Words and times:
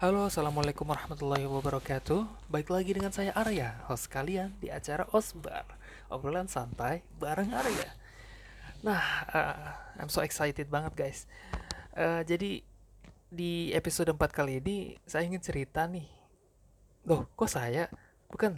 Halo, 0.00 0.32
Assalamualaikum 0.32 0.88
warahmatullahi 0.88 1.44
wabarakatuh. 1.44 2.24
Baik 2.48 2.72
lagi 2.72 2.96
dengan 2.96 3.12
saya 3.12 3.36
Arya, 3.36 3.84
host 3.84 4.08
kalian 4.08 4.56
di 4.56 4.72
acara 4.72 5.04
Osbar. 5.12 5.68
Obrolan 6.08 6.48
santai 6.48 7.04
bareng 7.20 7.52
Arya. 7.52 7.92
Nah, 8.80 9.04
uh, 9.28 9.76
I'm 10.00 10.08
so 10.08 10.24
excited 10.24 10.72
banget 10.72 10.96
guys. 10.96 11.28
Uh, 11.92 12.24
Jadi, 12.24 12.64
di 13.28 13.76
episode 13.76 14.08
4 14.16 14.16
kali 14.32 14.64
ini 14.64 14.96
saya 15.04 15.28
ingin 15.28 15.44
cerita 15.44 15.84
nih. 15.84 16.08
Loh, 17.04 17.28
kok 17.36 17.52
saya? 17.52 17.92
Bukan, 18.32 18.56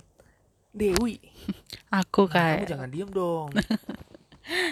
Dewi. 0.71 1.19
Aku 2.07 2.31
Nah, 2.31 2.39
kamu 2.39 2.39
kayak 2.39 2.71
jangan 2.71 2.87
diem 2.95 3.11
dong. 3.11 3.51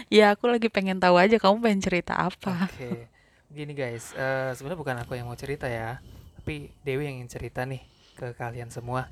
Ya 0.07 0.35
aku 0.35 0.51
lagi 0.51 0.67
pengen 0.67 0.99
tahu 1.03 1.15
aja 1.19 1.39
kamu 1.39 1.63
pengen 1.63 1.83
cerita 1.83 2.15
apa. 2.15 2.67
Oke, 2.67 3.07
gini 3.55 3.71
guys, 3.71 4.11
eh, 4.19 4.51
sebenarnya 4.55 4.79
bukan 4.83 4.99
aku 4.99 5.15
yang 5.15 5.31
mau 5.31 5.39
cerita 5.39 5.71
ya, 5.71 6.03
tapi 6.51 6.75
Dewi 6.83 7.07
yang 7.07 7.23
ingin 7.23 7.31
cerita 7.31 7.63
nih 7.63 7.79
ke 8.19 8.35
kalian 8.35 8.75
semua. 8.75 9.07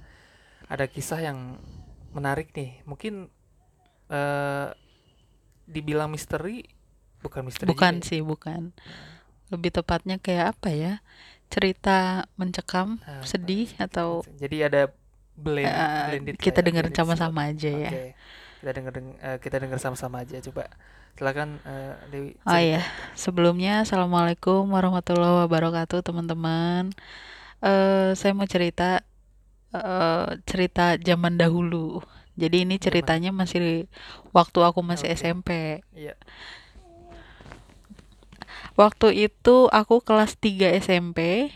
Ada 0.67 0.91
kisah 0.91 1.23
yang 1.23 1.39
menarik 2.11 2.51
nih, 2.51 2.83
mungkin 2.91 3.31
eh 4.11 4.69
dibilang 5.69 6.11
misteri, 6.11 6.67
bukan 7.23 7.43
misteri 7.47 7.73
juga 7.79 7.95
Bukan 7.95 7.95
ya. 8.03 8.09
sih, 8.09 8.21
bukan. 8.23 8.73
Lebih 9.53 9.71
tepatnya 9.77 10.17
kayak 10.25 10.47
apa 10.57 10.71
ya? 10.73 10.93
Cerita 11.53 12.27
mencekam, 12.41 12.89
Apa 13.07 13.31
sedih 13.31 13.67
ya? 13.67 13.75
atau 13.81 14.25
Jadi 14.41 14.57
ada 14.69 14.83
blend, 15.39 15.87
eh, 15.95 16.03
blended 16.07 16.39
kita 16.43 16.61
ya, 16.63 16.99
slot. 16.99 16.99
sama-sama 16.99 17.41
aja 17.51 17.71
ya. 17.71 17.91
Oke, 17.91 18.15
kita 18.61 18.71
denger 18.77 18.93
deng- 18.97 19.19
eh, 19.23 19.39
kita 19.43 19.57
denger 19.63 19.79
sama-sama 19.83 20.17
aja. 20.25 20.37
Coba, 20.47 20.65
silakan 21.17 21.49
eh, 21.67 21.95
Dewi 22.13 22.31
Oh 22.49 22.57
iya, 22.67 22.81
sebelumnya 23.25 23.85
Assalamualaikum 23.85 24.61
warahmatullahi 24.75 25.35
wabarakatuh 25.45 26.01
teman-teman. 26.07 26.83
Eh, 27.63 28.11
saya 28.15 28.33
mau 28.39 28.47
cerita 28.47 29.03
eh, 29.75 30.29
cerita 30.47 30.97
zaman 31.01 31.35
dahulu. 31.41 32.03
Jadi 32.39 32.57
ini 32.67 32.77
ceritanya 32.79 33.31
masih 33.35 33.91
waktu 34.37 34.59
aku 34.63 34.81
masih 34.87 35.11
oke, 35.11 35.17
SMP. 35.19 35.51
iya, 35.95 36.15
Waktu 38.79 39.29
itu 39.29 39.57
aku 39.69 40.01
kelas 40.01 40.39
3 40.39 40.71
SMP, 40.73 41.51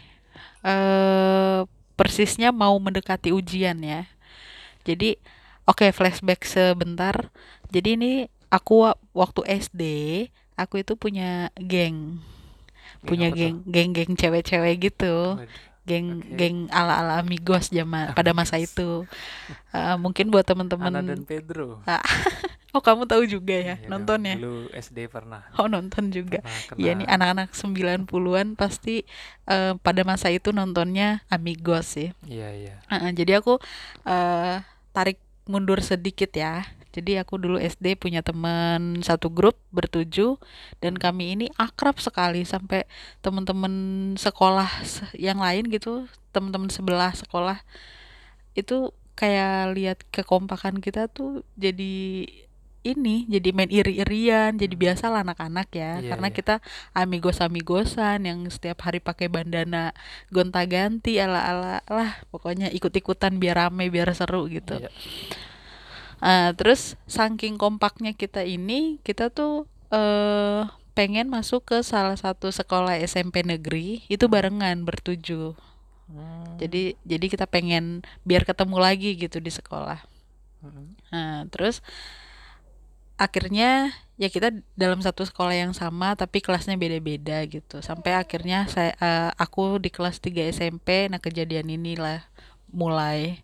eh 0.66 1.60
persisnya 1.98 2.50
mau 2.50 2.74
mendekati 2.82 3.30
ujian 3.30 3.78
ya. 3.82 4.08
Jadi, 4.88 5.18
oke 5.68 5.86
flashback 5.94 6.42
sebentar. 6.46 7.30
Jadi 7.74 7.88
ini 7.98 8.12
aku 8.50 8.86
wa- 8.88 9.00
waktu 9.14 9.42
SD, 9.46 9.82
aku 10.58 10.82
itu 10.82 10.94
punya 10.98 11.50
geng, 11.58 12.20
punya 13.06 13.28
geng, 13.32 13.62
geng-geng 13.66 14.12
cewek-cewek 14.18 14.90
gitu. 14.92 15.38
Waduh, 15.38 15.71
Geng 15.82 16.22
Oke, 16.22 16.30
geng 16.38 16.56
ala-ala 16.70 17.18
amigos 17.18 17.66
zaman 17.74 18.14
pada 18.14 18.30
masa 18.30 18.54
amigos. 18.54 18.70
itu. 18.70 18.88
Eh, 19.74 19.96
mungkin 19.98 20.30
buat 20.30 20.46
Ana 20.46 20.54
dan 20.62 20.70
teman-teman 20.70 21.26
Pedro. 21.26 21.82
Ah, 21.84 21.98
oh 22.74 22.78
kamu 22.78 23.04
tahu 23.10 23.26
juga 23.26 23.52
ya 23.58 23.74
Iya 23.76 23.90
dong, 23.90 23.90
nonton 23.90 24.20
ya? 24.22 24.36
dulu 24.38 24.70
SD 24.72 24.98
pernah 25.10 25.42
Oh 25.58 25.66
nonton 25.66 26.14
juga. 26.14 26.38
pernah 26.40 26.78
Iya 26.78 26.92
nih 27.02 27.08
anak-anak 27.10 27.48
90-an 27.52 28.48
pasti 28.54 29.02
eh, 29.50 29.72
pada 29.82 30.02
masa 30.06 30.30
itu 30.30 30.54
nontonnya 30.54 31.26
Amigos 31.26 31.98
sih. 31.98 32.14
Iya 32.24 32.48
iya. 32.54 32.74
Heeh, 32.86 33.10
jadi 33.18 33.42
aku 33.42 33.58
eh, 34.06 34.62
tarik 34.94 35.18
mundur 35.50 35.82
sedikit 35.82 36.30
ya. 36.30 36.62
Jadi 36.92 37.16
aku 37.16 37.40
dulu 37.40 37.56
SD 37.56 37.96
punya 37.96 38.20
teman 38.20 39.00
satu 39.00 39.32
grup 39.32 39.56
bertujuh 39.72 40.36
dan 40.78 41.00
kami 41.00 41.34
ini 41.34 41.46
akrab 41.56 41.96
sekali 41.98 42.44
sampai 42.44 42.84
teman-teman 43.20 43.72
sekolah 44.14 44.68
se- 44.84 45.08
yang 45.16 45.40
lain 45.40 45.66
gitu, 45.68 46.04
teman-teman 46.30 46.68
sebelah 46.68 47.16
sekolah 47.16 47.64
itu 48.52 48.92
kayak 49.12 49.76
lihat 49.76 49.98
kekompakan 50.08 50.80
kita 50.80 51.08
tuh 51.08 51.44
jadi 51.54 52.24
ini 52.82 53.30
jadi 53.30 53.54
main 53.54 53.70
iri-irian 53.70 54.58
jadi 54.58 54.74
Hmm. 54.74 54.82
biasa 54.82 55.04
lah 55.06 55.22
anak-anak 55.22 55.68
ya 55.70 56.02
Iya 56.02 56.08
karena 56.10 56.28
iya. 56.28 56.34
kita 56.34 56.54
amigos-amigosan 56.92 58.26
yang 58.26 58.42
setiap 58.50 58.82
hari 58.82 58.98
pakai 58.98 59.30
bandana 59.30 59.94
gonta-ganti 60.28 61.22
ala-ala 61.22 61.78
lah 61.86 62.10
pokoknya 62.28 62.74
ikut-ikutan 62.74 63.38
biar 63.38 63.70
rame 63.70 63.86
biar 63.86 64.10
seru 64.12 64.50
gitu 64.50 64.82
Iya. 64.82 64.90
Ah, 66.22 66.54
terus 66.54 66.94
saking 67.10 67.58
kompaknya 67.58 68.14
kita 68.14 68.46
ini 68.46 69.02
kita 69.02 69.28
tuh 69.34 69.66
eh 69.90 70.62
pengen 70.94 71.26
masuk 71.32 71.64
ke 71.66 71.78
salah 71.82 72.14
satu 72.14 72.52
sekolah 72.52 73.00
SMP 73.02 73.42
negeri 73.42 74.04
itu 74.08 74.24
barengan 74.30 74.84
bertujuh 74.86 75.56
Hmm. 76.12 76.60
jadi 76.60 76.92
jadi 77.08 77.26
kita 77.30 77.46
pengen 77.48 78.04
biar 78.26 78.44
ketemu 78.44 78.76
lagi 78.76 79.16
gitu 79.16 79.40
di 79.40 79.48
sekolah 79.48 80.04
Hmm. 80.62 80.94
Nah, 81.10 81.42
terus 81.50 81.82
akhirnya 83.18 83.90
ya 84.18 84.30
kita 84.30 84.54
dalam 84.78 85.02
satu 85.02 85.26
sekolah 85.26 85.54
yang 85.54 85.72
sama 85.74 86.14
tapi 86.14 86.38
kelasnya 86.38 86.78
beda-beda 86.78 87.42
gitu. 87.50 87.82
Sampai 87.82 88.14
akhirnya 88.14 88.70
saya 88.70 88.94
eh, 88.98 89.30
aku 89.38 89.82
di 89.82 89.90
kelas 89.90 90.22
3 90.22 90.46
SMP, 90.50 91.10
nah 91.10 91.18
kejadian 91.18 91.66
inilah 91.70 92.22
mulai 92.70 93.42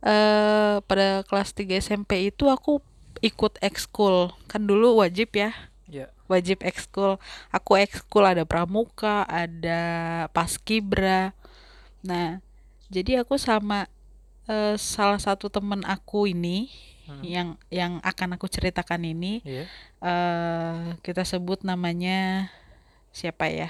eh 0.00 0.80
pada 0.84 1.22
kelas 1.28 1.52
3 1.52 1.76
SMP 1.76 2.32
itu 2.32 2.48
aku 2.48 2.80
ikut 3.20 3.60
ekskul. 3.60 4.32
Kan 4.48 4.64
dulu 4.64 5.00
wajib 5.04 5.34
ya, 5.36 5.52
Iya. 5.86 6.08
wajib 6.26 6.64
ekskul. 6.64 7.20
Aku 7.52 7.76
ekskul 7.76 8.24
ada 8.24 8.48
pramuka, 8.48 9.28
ada 9.28 9.80
paskibra. 10.32 11.36
Nah, 12.00 12.40
jadi 12.88 13.20
aku 13.24 13.36
sama 13.36 13.86
eh, 14.48 14.74
salah 14.80 15.20
satu 15.20 15.52
temen 15.52 15.84
aku 15.84 16.26
ini 16.26 16.68
Hmm. 17.10 17.26
yang 17.26 17.48
yang 17.74 17.98
akan 18.06 18.38
aku 18.38 18.46
ceritakan 18.46 19.02
ini 19.02 19.42
Iya. 19.42 19.66
eh 19.98 20.78
kita 21.02 21.26
sebut 21.26 21.66
namanya 21.66 22.46
siapa 23.10 23.50
ya? 23.50 23.66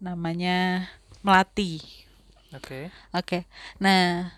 Namanya 0.00 0.88
Melati. 1.20 1.82
Oke. 2.56 2.88
Oke. 3.12 3.44
Nah, 3.76 4.32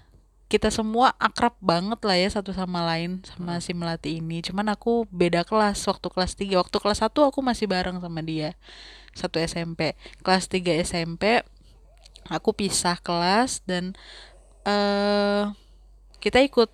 kita 0.51 0.67
semua 0.75 1.15
akrab 1.23 1.55
banget 1.63 2.03
lah 2.03 2.19
ya 2.19 2.27
satu 2.27 2.51
sama 2.51 2.83
lain 2.83 3.23
sama 3.23 3.59
Hmm. 3.59 3.63
si 3.63 3.71
Melati 3.71 4.19
ini. 4.19 4.43
Cuman 4.43 4.67
aku 4.67 5.07
beda 5.15 5.47
kelas 5.47 5.79
waktu 5.87 6.11
kelas 6.11 6.35
3. 6.35 6.59
Waktu 6.59 6.77
kelas 6.83 7.07
1 7.07 7.23
aku 7.23 7.39
masih 7.39 7.71
bareng 7.71 8.03
sama 8.03 8.19
dia. 8.19 8.59
Satu 9.15 9.39
SMP. 9.39 9.95
Kelas 10.27 10.51
3 10.51 10.75
SMP 10.83 11.47
aku 12.27 12.51
pisah 12.55 12.99
kelas 12.99 13.63
dan 13.65 13.95
eh 14.67 15.45
kita 16.21 16.43
ikut 16.45 16.69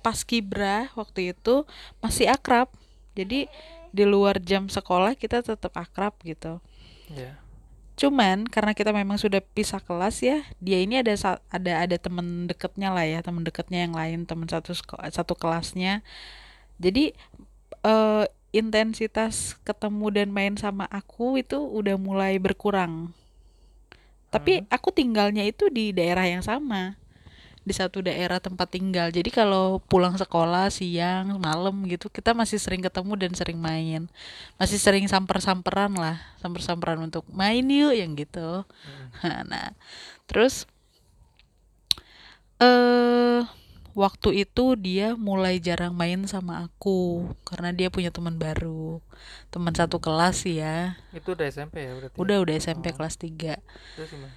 paskibra 0.00 0.88
waktu 0.96 1.36
itu 1.36 1.68
masih 2.00 2.32
akrab. 2.32 2.72
Jadi 3.12 3.52
di 3.92 4.04
luar 4.08 4.40
jam 4.40 4.72
sekolah 4.72 5.12
kita 5.12 5.44
tetap 5.44 5.76
akrab 5.76 6.16
gitu. 6.24 6.58
Iya. 7.12 7.36
Cuman 8.00 8.48
karena 8.48 8.72
kita 8.72 8.96
memang 8.96 9.20
sudah 9.20 9.44
pisah 9.44 9.76
kelas 9.84 10.24
ya, 10.24 10.40
dia 10.56 10.80
ini 10.80 11.04
ada 11.04 11.12
ada 11.52 11.72
ada 11.84 11.96
temen 12.00 12.48
deketnya 12.48 12.88
lah 12.96 13.04
ya, 13.04 13.20
temen 13.20 13.44
deketnya 13.44 13.84
yang 13.84 13.92
lain, 13.92 14.24
temen 14.24 14.48
satu 14.48 14.72
satu 15.12 15.34
kelasnya. 15.36 16.00
Jadi 16.80 17.12
eh 17.84 18.24
intensitas 18.50 19.54
ketemu 19.62 20.06
dan 20.10 20.28
main 20.32 20.54
sama 20.58 20.88
aku 20.90 21.38
itu 21.38 21.60
udah 21.60 21.94
mulai 22.00 22.40
berkurang. 22.40 23.12
Tapi 24.32 24.62
Hmm. 24.62 24.66
aku 24.72 24.88
tinggalnya 24.94 25.44
itu 25.44 25.68
di 25.68 25.92
daerah 25.92 26.24
yang 26.26 26.42
sama. 26.42 26.96
Di 27.60 27.76
satu 27.76 28.00
daerah 28.00 28.40
tempat 28.40 28.72
tinggal. 28.72 29.12
Jadi 29.12 29.28
kalau 29.28 29.78
pulang 29.84 30.16
sekolah 30.16 30.72
siang, 30.72 31.36
malam 31.36 31.84
gitu, 31.84 32.08
kita 32.08 32.32
masih 32.32 32.56
sering 32.56 32.80
ketemu 32.80 33.12
dan 33.20 33.32
sering 33.36 33.60
main. 33.60 34.08
Masih 34.56 34.80
sering 34.80 35.04
samper-samperan 35.06 35.92
lah, 35.92 36.16
samper-samperan 36.40 36.98
untuk 37.04 37.28
main 37.30 37.62
yuk 37.68 37.92
yang 37.92 38.16
gitu. 38.16 38.64
Hmm. 39.20 39.44
Nah, 39.52 39.76
terus 40.24 40.64
eh 42.60 43.40
waktu 43.90 44.46
itu 44.46 44.78
dia 44.78 45.18
mulai 45.18 45.58
jarang 45.58 45.92
main 45.96 46.22
sama 46.28 46.64
aku 46.64 47.26
karena 47.44 47.72
dia 47.72 47.88
punya 47.90 48.08
teman 48.12 48.36
baru. 48.36 49.00
Teman 49.50 49.74
satu 49.74 49.98
kelas 50.00 50.46
sih 50.46 50.60
ya. 50.62 50.96
Itu 51.12 51.34
udah 51.36 51.46
SMP 51.48 51.84
ya 51.84 51.92
berarti. 51.96 52.16
Udah 52.16 52.36
udah 52.40 52.54
SMP 52.56 52.92
Oh. 52.92 52.96
kelas 52.96 53.16
3. 53.18 53.58
Terus 53.96 54.08
gimana? 54.08 54.34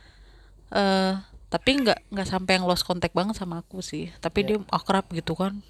eh 0.73 1.13
tapi 1.53 1.77
nggak 1.85 2.09
nggak 2.09 2.25
sampai 2.25 2.57
yang 2.57 2.65
lost 2.65 2.81
contact 2.81 3.13
banget 3.13 3.37
sama 3.37 3.61
aku 3.61 3.85
sih. 3.85 4.09
Tapi 4.17 4.41
Iya. 4.41 4.47
dia 4.57 4.57
akrab 4.73 5.05
gitu 5.13 5.37
kan. 5.37 5.61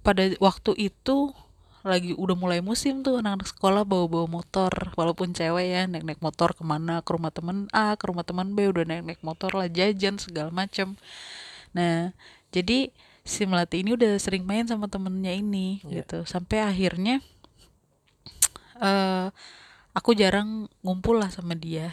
Pada 0.00 0.24
waktu 0.40 0.72
itu 0.80 1.36
lagi 1.84 2.16
udah 2.16 2.36
mulai 2.36 2.60
musim 2.64 3.04
tuh 3.04 3.20
anak-anak 3.20 3.52
sekolah 3.52 3.84
bawa-bawa 3.84 4.40
motor. 4.40 4.72
Walaupun 4.96 5.36
cewek 5.36 5.66
ya 5.68 5.84
naik-naik 5.84 6.24
motor 6.24 6.56
ke 6.56 6.64
mana 6.64 7.04
ke 7.04 7.12
rumah 7.12 7.28
temen 7.28 7.68
A 7.76 8.00
ke 8.00 8.08
rumah 8.08 8.24
teman 8.24 8.56
B 8.56 8.72
udah 8.72 8.88
naik-naik 8.88 9.20
motor 9.20 9.52
lah 9.52 9.68
jajan 9.68 10.16
segala 10.16 10.48
macem. 10.48 10.96
Nah 11.76 12.16
jadi 12.48 12.88
si 13.20 13.44
melati 13.44 13.84
ini 13.84 13.92
udah 13.92 14.16
sering 14.16 14.48
main 14.48 14.64
sama 14.64 14.88
temennya 14.88 15.36
ini 15.36 15.84
Iya. 15.84 16.00
gitu. 16.00 16.24
Sampai 16.24 16.64
akhirnya 16.64 17.20
eh 18.80 19.28
aku 19.92 20.16
jarang 20.16 20.68
ngumpul 20.80 21.20
lah 21.20 21.28
sama 21.28 21.52
dia. 21.52 21.92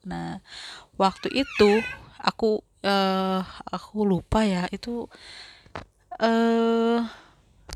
Nah, 0.00 0.40
waktu 0.96 1.28
itu 1.44 1.70
aku 2.20 2.60
eh 2.80 3.40
aku 3.68 4.04
lupa 4.08 4.44
ya, 4.44 4.64
itu 4.72 5.08
eh 6.20 7.00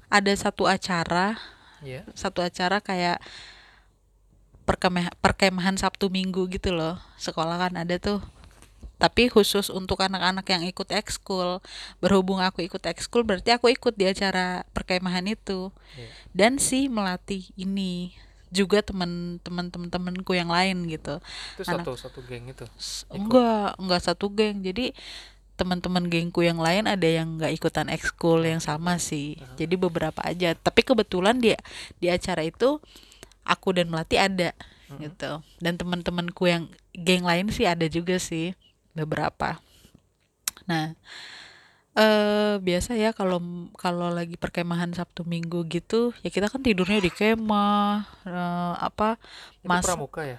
ada 0.08 0.32
satu 0.36 0.68
acara, 0.68 1.36
Iya. 1.84 2.06
satu 2.14 2.40
acara 2.40 2.78
kayak 2.80 3.18
perkemah 4.64 5.12
perkemahan 5.20 5.76
Sabtu 5.76 6.08
Minggu 6.08 6.48
gitu 6.48 6.72
loh. 6.72 6.96
Sekolah 7.20 7.60
kan 7.60 7.74
ada 7.76 7.96
tuh. 8.00 8.20
Tapi 8.94 9.28
khusus 9.28 9.68
untuk 9.68 10.00
anak-anak 10.00 10.46
yang 10.48 10.62
ikut 10.64 10.88
ekskul. 10.94 11.60
Berhubung 12.00 12.40
aku 12.40 12.64
ikut 12.64 12.80
ekskul, 12.88 13.26
berarti 13.26 13.52
aku 13.52 13.68
ikut 13.68 13.92
di 13.98 14.08
acara 14.08 14.64
perkemahan 14.72 15.26
itu. 15.28 15.68
Iya. 15.98 16.08
Dan 16.32 16.52
si 16.56 16.88
melatih 16.88 17.50
ini 17.58 18.14
juga 18.54 18.78
teman-teman 18.86 19.66
teman-temanku 19.74 20.32
yang 20.38 20.48
lain 20.48 20.86
gitu. 20.86 21.18
Itu 21.58 21.66
Anak 21.66 21.82
satu 21.82 21.98
satu 21.98 22.20
geng 22.22 22.46
itu. 22.46 22.62
Ikut. 22.62 23.10
enggak 23.18 23.68
enggak 23.82 24.00
satu 24.06 24.30
geng 24.30 24.62
jadi 24.62 24.94
teman-teman 25.54 26.10
gengku 26.10 26.42
yang 26.42 26.58
lain 26.58 26.90
ada 26.90 27.06
yang 27.06 27.38
nggak 27.38 27.54
ikutan 27.54 27.86
ekskul 27.86 28.42
yang 28.42 28.58
sama 28.58 28.98
sih 28.98 29.38
Aha. 29.38 29.54
jadi 29.54 29.74
beberapa 29.78 30.18
aja 30.26 30.58
tapi 30.58 30.82
kebetulan 30.82 31.38
dia 31.38 31.58
di 32.02 32.10
acara 32.10 32.42
itu 32.42 32.82
aku 33.46 33.70
dan 33.70 33.86
melati 33.86 34.18
ada 34.18 34.50
Mm-mm. 34.90 34.98
gitu 35.06 35.30
dan 35.62 35.78
teman-temanku 35.78 36.50
yang 36.50 36.66
geng 36.90 37.22
lain 37.22 37.54
sih 37.54 37.70
ada 37.70 37.86
juga 37.86 38.18
sih 38.18 38.58
beberapa 38.98 39.62
nah 40.66 40.98
eh 41.94 42.54
biasa 42.66 42.90
ya 42.98 43.10
kalau 43.18 43.38
kalau 43.78 44.08
lagi 44.10 44.34
perkemahan 44.34 44.90
Sabtu 44.98 45.22
Minggu 45.32 45.62
gitu 45.70 46.10
ya 46.26 46.30
kita 46.34 46.46
kan 46.52 46.60
tidurnya 46.66 46.98
di 46.98 47.10
kemah 47.14 48.02
eh, 48.26 48.74
apa 48.88 49.14
Itu 49.64 49.66
mas 49.70 49.80
pramuka 49.82 50.22
ya? 50.32 50.38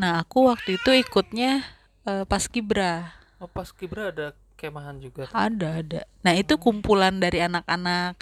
nah 0.00 0.12
aku 0.24 0.38
waktu 0.50 0.80
itu 0.80 0.90
ikutnya 1.04 1.50
eh, 2.08 2.24
paskibra 2.30 3.12
Oh, 3.42 3.48
pas 3.56 3.68
Kibra 3.78 4.04
ada 4.12 4.26
kemahan 4.60 4.96
juga. 5.04 5.26
Ada, 5.32 5.80
ada. 5.80 6.00
Nah, 6.24 6.32
itu 6.36 6.54
Hmm. 6.54 6.64
kumpulan 6.64 7.16
dari 7.24 7.40
anak-anak 7.40 8.20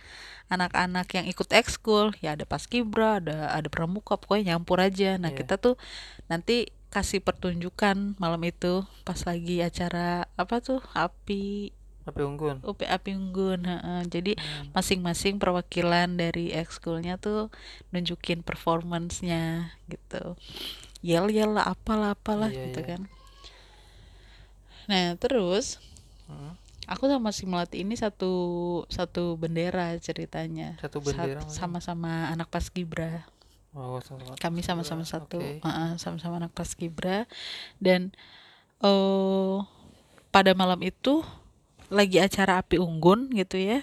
anak-anak 0.54 1.06
yang 1.16 1.26
ikut 1.26 1.48
ekskul. 1.50 2.14
Ya 2.22 2.38
ada 2.38 2.46
paskibra, 2.46 3.18
ada 3.18 3.50
ada 3.50 3.66
pramuka, 3.74 4.14
pokoknya 4.20 4.54
nyampur 4.54 4.78
aja. 4.78 5.18
Nah, 5.22 5.30
Iya. 5.30 5.38
kita 5.38 5.58
tuh 5.58 5.74
nanti 6.30 6.70
kasih 6.94 7.20
pertunjukan 7.22 7.96
malam 8.22 8.42
itu 8.46 8.86
pas 9.06 9.18
lagi 9.26 9.62
acara 9.62 10.26
apa 10.38 10.56
tuh? 10.62 10.80
Api 10.94 11.74
Api 12.00 12.20
unggun. 12.20 12.56
UP 12.62 12.80
Api 12.80 13.12
Unggun, 13.12 13.60
heeh. 13.62 14.00
Jadi 14.06 14.32
Hmm. 14.34 14.72
masing-masing 14.72 15.36
perwakilan 15.36 16.08
dari 16.10 16.48
ekskulnya 16.50 17.16
tuh 17.16 17.52
nunjukin 17.90 18.40
performance-nya 18.40 19.70
gitu. 19.86 20.34
Yel-yel 21.00 21.54
lah 21.54 21.70
apalah 21.70 22.12
apalah 22.12 22.48
Iya, 22.48 22.68
gitu 22.68 22.80
iya. 22.80 22.88
kan. 22.96 23.00
Nah, 24.86 25.14
terus 25.16 25.78
Hmm. 26.26 26.54
Aku 26.86 27.06
sama 27.06 27.30
si 27.30 27.46
Melati 27.46 27.82
ini 27.82 27.94
satu 27.94 28.32
satu 28.86 29.34
bendera 29.34 29.94
ceritanya. 29.98 30.74
Satu 30.78 30.98
Sat- 30.98 31.06
bendera 31.06 31.42
sama-sama 31.46 32.26
anak 32.28 32.46
paskibra. 32.46 33.26
Oh, 33.70 34.02
sama 34.02 34.34
Kami 34.34 34.58
sama-sama 34.60 35.06
satu, 35.06 35.38
Oke. 35.38 35.62
uh-uh, 35.62 35.94
sama-sama 35.96 36.38
anak 36.38 36.50
paskibra. 36.50 37.30
Dan 37.78 38.10
eh 38.80 39.56
pada 40.28 40.50
malam 40.52 40.82
itu 40.82 41.22
lagi 41.90 42.18
acara 42.22 42.52
api 42.62 42.76
unggun 42.80 43.20
gitu 43.34 43.56
ya. 43.60 43.78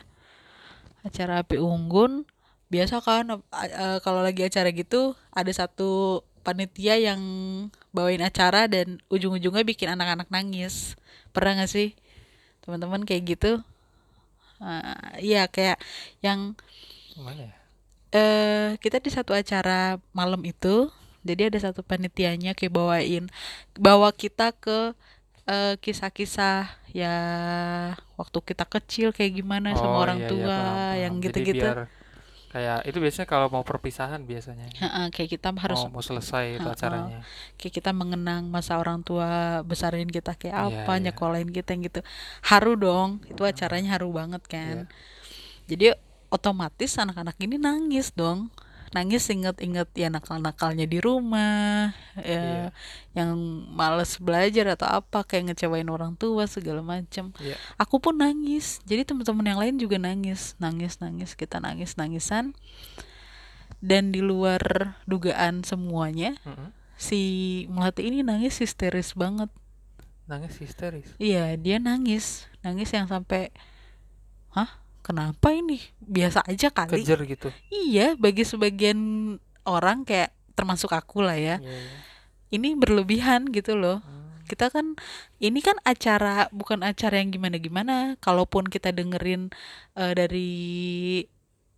Acara 1.07 1.43
api 1.43 1.57
unggun 1.61 2.27
biasa 2.67 2.99
kan 2.99 3.25
a- 3.31 3.71
eh, 3.71 3.97
kalau 4.03 4.19
lagi 4.27 4.43
acara 4.43 4.69
gitu 4.75 5.15
ada 5.31 5.51
satu 5.55 6.19
panitia 6.43 6.95
yang 6.99 7.21
bawain 7.95 8.23
acara 8.23 8.67
dan 8.67 8.99
ujung-ujungnya 9.11 9.63
bikin 9.67 9.89
anak-anak 9.95 10.27
nangis. 10.31 10.95
Pernah 11.35 11.63
gak 11.63 11.71
sih 11.71 11.89
teman-teman 12.63 13.03
kayak 13.07 13.23
gitu? 13.37 13.51
Iya 15.21 15.47
kayak 15.49 15.77
yang 16.25 16.55
ya? 17.17 17.51
eh 18.15 18.69
kita 18.83 18.97
di 19.03 19.11
satu 19.11 19.31
acara 19.35 19.99
malam 20.15 20.41
itu 20.47 20.87
jadi 21.27 21.51
ada 21.51 21.59
satu 21.59 21.83
panitianya 21.83 22.55
kayak 22.55 22.73
bawain 22.73 23.27
bawa 23.75 24.09
kita 24.15 24.55
ke 24.55 24.95
eh, 25.47 25.75
kisah-kisah 25.83 26.55
ya 26.91 27.15
waktu 28.19 28.37
kita 28.49 28.65
kecil 28.67 29.07
kayak 29.15 29.31
gimana 29.39 29.67
sama 29.77 29.97
Oh, 29.97 30.03
orang 30.05 30.19
iya, 30.19 30.27
iya, 30.27 30.31
tua 30.31 30.57
paham, 30.57 30.97
yang. 31.03 31.13
Jadi 31.17 31.23
gitu-gitu 31.25 31.65
biar 31.65 31.77
kayak 32.53 32.77
itu 32.89 32.97
biasanya 33.03 33.27
kalau 33.27 33.47
mau 33.51 33.63
perpisahan 33.67 34.21
biasanya. 34.23 34.67
Heeh, 34.81 35.05
kayak 35.15 35.29
kita 35.35 35.49
harus 35.63 35.79
Mau 35.83 35.99
mau 35.99 36.03
selesai 36.03 36.45
itu 36.57 36.63
Heeh. 36.63 36.75
acaranya. 36.79 37.19
kayak 37.59 37.73
kita 37.77 37.91
mengenang 37.91 38.43
masa 38.49 38.79
orang 38.81 38.99
tua 39.03 39.61
besarin 39.67 40.09
kita 40.09 40.33
kayak 40.39 40.55
Iya, 40.55 40.63
apa 40.83 40.93
iya. 40.97 41.03
nyekolahin 41.11 41.51
kita 41.51 41.69
yang 41.75 41.81
gitu 41.87 41.99
haru 42.49 42.73
dong 42.79 43.09
itu 43.31 43.41
acaranya 43.43 43.89
haru 43.99 44.09
banget 44.15 44.43
Iya. 44.47 44.53
kan 44.53 44.77
jadi 45.67 45.85
otomatis 46.31 46.91
anak-anak 46.99 47.37
ini 47.39 47.55
nangis 47.59 48.11
dong 48.15 48.51
nangis 48.95 49.27
inget-inget 49.27 49.89
ya 49.93 50.07
nakal-nakalnya 50.07 50.87
di 50.87 51.03
rumah 51.03 51.91
ya 52.15 52.71
yang 53.11 53.35
males 53.73 54.15
belajar 54.17 54.79
atau 54.79 54.87
apa 54.87 55.27
kayak 55.27 55.51
ngecewain 55.51 55.89
orang 55.91 56.15
tua 56.15 56.47
segala 56.47 56.79
macam 56.79 57.35
Iya. 57.41 57.59
aku 57.75 57.99
pun 57.99 58.21
nangis. 58.21 58.79
Jadi 58.87 59.03
teman-teman 59.03 59.43
yang 59.45 59.59
lain 59.59 59.75
juga 59.75 59.99
nangis. 59.99 60.55
Nangis 60.57 60.97
nangis 60.99 61.35
kita 61.35 61.59
nangis 61.59 61.99
nangisan. 61.99 62.55
Dan 63.77 64.09
di 64.09 64.25
luar 64.25 64.97
dugaan 65.05 65.61
semuanya 65.61 66.33
Mm-mm. 66.41 66.73
si 66.97 67.21
Melati 67.69 68.09
ini 68.09 68.25
nangis 68.25 68.57
histeris 68.57 69.13
banget. 69.13 69.53
Nangis 70.25 70.57
histeris. 70.57 71.13
iya 71.21 71.53
dia 71.55 71.77
nangis. 71.77 72.49
Nangis 72.65 72.89
yang 72.91 73.05
sampai 73.05 73.53
hah 74.51 74.81
kenapa 75.07 75.49
ini 75.49 75.79
biasa 75.97 76.43
aja 76.43 76.67
kali 76.67 76.99
Kejer 76.99 77.23
gitu. 77.25 77.47
iya 77.69 78.13
bagi 78.13 78.43
sebagian 78.43 78.99
orang 79.63 80.03
kayak 80.03 80.35
termasuk 80.53 80.91
aku 80.91 81.21
lah 81.21 81.33
ya 81.33 81.57
Iya, 81.57 81.63
iya. 81.63 81.97
ini 82.51 82.75
berlebihan 82.75 83.47
gitu 83.47 83.73
loh 83.73 84.03
Hmm. 84.03 84.43
kita 84.45 84.67
kan 84.67 84.95
ini 85.39 85.59
kan 85.59 85.75
acara 85.83 86.47
bukan 86.51 86.79
acara 86.81 87.17
yang 87.17 87.29
gimana-gimana 87.29 88.15
kalaupun 88.17 88.63
kita 88.65 88.91
dengerin 88.91 89.51
eh, 89.93 90.13
dari 90.13 90.49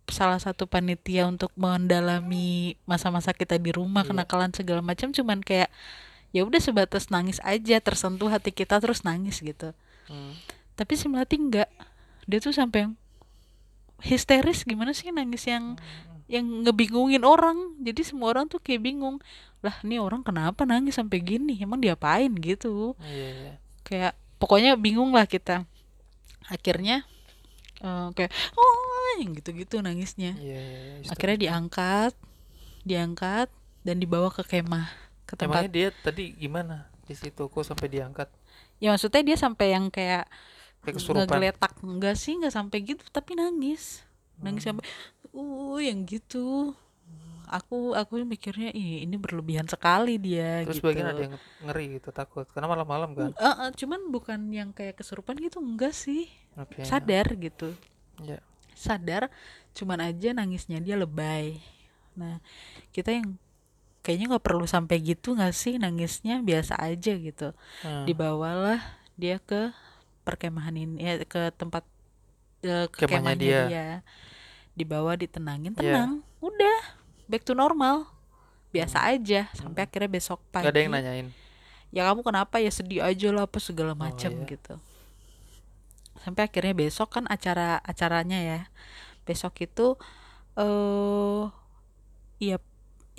salah 0.06 0.38
satu 0.38 0.66
panitia 0.66 1.22
untuk 1.24 1.54
mendalami 1.54 2.74
masa-masa 2.84 3.30
kita 3.30 3.54
di 3.56 3.70
rumah 3.70 4.02
Iya. 4.02 4.10
kenakalan 4.10 4.50
segala 4.50 4.80
macam 4.80 5.10
cuman 5.10 5.38
kayak 5.40 5.70
ya 6.30 6.42
udah 6.42 6.58
sebatas 6.58 7.10
nangis 7.10 7.38
aja 7.40 7.78
tersentuh 7.78 8.26
hati 8.26 8.50
kita 8.50 8.78
terus 8.78 9.02
nangis 9.02 9.38
gitu 9.38 9.70
Hmm. 10.06 10.34
tapi 10.74 10.94
si 10.94 11.06
Melati 11.06 11.36
enggak 11.36 11.70
dia 12.24 12.38
tuh 12.38 12.50
sampai 12.50 12.84
yang 12.84 12.94
histeris 14.02 14.64
gimana 14.64 14.96
sih 14.96 15.12
nangis 15.12 15.46
yang 15.46 15.76
yang 16.30 16.46
ngebingungin 16.64 17.26
orang? 17.26 17.74
Jadi 17.82 18.06
semua 18.06 18.30
orang 18.30 18.46
tuh 18.46 18.62
kayak 18.62 18.86
bingung 18.86 19.18
lah 19.60 19.76
ini 19.84 20.00
orang 20.00 20.24
kenapa 20.24 20.64
nangis 20.64 20.96
sampai 20.96 21.20
gini? 21.20 21.58
Emang 21.60 21.82
diapain? 21.82 22.32
Gitu. 22.32 22.96
Iya, 23.02 23.28
iya. 23.28 23.52
kayak 23.84 24.12
pokoknya 24.40 24.78
bingung 24.78 25.12
lah 25.12 25.26
kita. 25.26 25.66
Akhirnya 26.48 27.04
eh, 27.82 28.08
kayak 28.14 28.32
oh 28.54 29.20
yang 29.20 29.36
gitu-gitu 29.36 29.82
nangisnya. 29.82 30.38
Iya, 30.38 30.60
iya, 30.62 30.92
iya. 31.04 31.10
Akhirnya 31.12 31.38
diangkat 31.38 32.12
diangkat 32.84 33.48
dan 33.84 33.96
dibawa 34.00 34.32
ke 34.32 34.40
kemah 34.44 34.88
ke 35.28 35.36
tempat 35.36 35.68
Emangnya 35.68 35.72
dia 35.72 35.88
tadi 35.92 36.32
gimana? 36.32 36.88
Di 37.04 37.14
situ 37.18 37.50
kok 37.50 37.64
sampai 37.66 37.90
diangkat? 37.90 38.28
Ya 38.80 38.94
maksudnya 38.94 39.20
dia 39.20 39.36
sampai 39.36 39.76
yang 39.76 39.92
kayak 39.92 40.24
kayak 40.82 40.96
kesurupan. 40.96 41.26
Ngegeletak. 41.28 41.72
Enggak 41.84 42.16
sih 42.16 42.32
enggak 42.36 42.54
sampai 42.54 42.78
gitu 42.84 43.04
tapi 43.08 43.36
nangis. 43.36 44.04
Nangis 44.40 44.64
Hmm. 44.64 44.80
sampai 44.80 44.84
uh 45.30 45.78
yang 45.78 46.04
gitu. 46.04 46.72
Aku 47.50 47.98
aku 47.98 48.22
mikirnya 48.22 48.70
Ih, 48.70 49.02
ini 49.02 49.18
berlebihan 49.18 49.66
sekali 49.66 50.22
dia 50.22 50.62
terus 50.62 50.78
gitu. 50.78 50.86
bagian 50.86 51.10
ada 51.10 51.18
yang 51.18 51.34
ngeri 51.66 51.98
gitu 51.98 52.14
takut. 52.14 52.46
Karena 52.46 52.70
malam-malam 52.70 53.10
kan? 53.12 53.30
Eh, 53.34 53.54
eh, 53.66 53.70
cuman 53.74 54.00
bukan 54.14 54.38
yang 54.54 54.70
kayak 54.70 55.02
kesurupan 55.02 55.34
gitu 55.42 55.58
enggak 55.58 55.90
sih. 55.90 56.30
Oke. 56.54 56.86
Sadar 56.86 57.26
gitu. 57.34 57.74
Ya 58.22 58.38
sadar 58.80 59.28
cuman 59.76 60.00
aja 60.00 60.32
nangisnya 60.32 60.80
dia 60.80 60.96
lebay. 60.96 61.58
Nah 62.16 62.40
kita 62.94 63.12
yang 63.12 63.36
kayaknya 64.00 64.32
nggak 64.32 64.46
perlu 64.46 64.64
sampai 64.64 64.96
gitu 65.04 65.36
nggak 65.36 65.52
sih 65.52 65.76
nangisnya 65.76 66.40
biasa 66.40 66.78
aja 66.80 67.12
gitu. 67.18 67.52
Hmm. 67.84 68.06
dibawalah 68.08 68.80
dia 69.20 69.36
ke 69.36 69.74
perkemahan 70.22 70.74
ini 70.74 70.96
ya 70.98 71.14
ke 71.22 71.50
tempat 71.52 71.84
eh, 72.60 72.86
ke 72.86 73.04
Kemahnya 73.04 73.16
kemahnya 73.34 73.34
dia. 73.36 73.60
dia. 73.66 73.86
dibawa 74.72 75.12
ditenangin 75.14 75.72
Iya. 75.72 75.80
tenang 75.82 76.12
udah 76.38 76.78
back 77.26 77.42
to 77.42 77.52
normal 77.52 78.06
biasa 78.70 79.02
aja 79.08 79.50
sampai 79.52 79.82
Hmm. 79.82 79.88
akhirnya 79.90 80.10
besok 80.10 80.38
pagi 80.48 80.64
Gak 80.64 80.72
ada 80.72 80.80
yang 80.80 80.92
nanyain 80.92 81.28
ya 81.90 82.06
kamu 82.06 82.22
kenapa 82.22 82.56
ya 82.56 82.70
sedih 82.70 83.02
aja 83.02 83.28
lah 83.30 83.44
apa 83.44 83.58
segala 83.58 83.92
Oh, 83.92 83.98
macam 83.98 84.30
iya. 84.30 84.46
gitu 84.46 84.74
sampai 86.16 86.46
akhirnya 86.46 86.72
besok 86.72 87.10
kan 87.10 87.24
acara 87.26 87.80
acaranya 87.82 88.38
ya 88.38 88.60
besok 89.24 89.58
itu 89.58 89.96
eh 90.54 91.42
iya 92.38 92.56
ya 92.56 92.69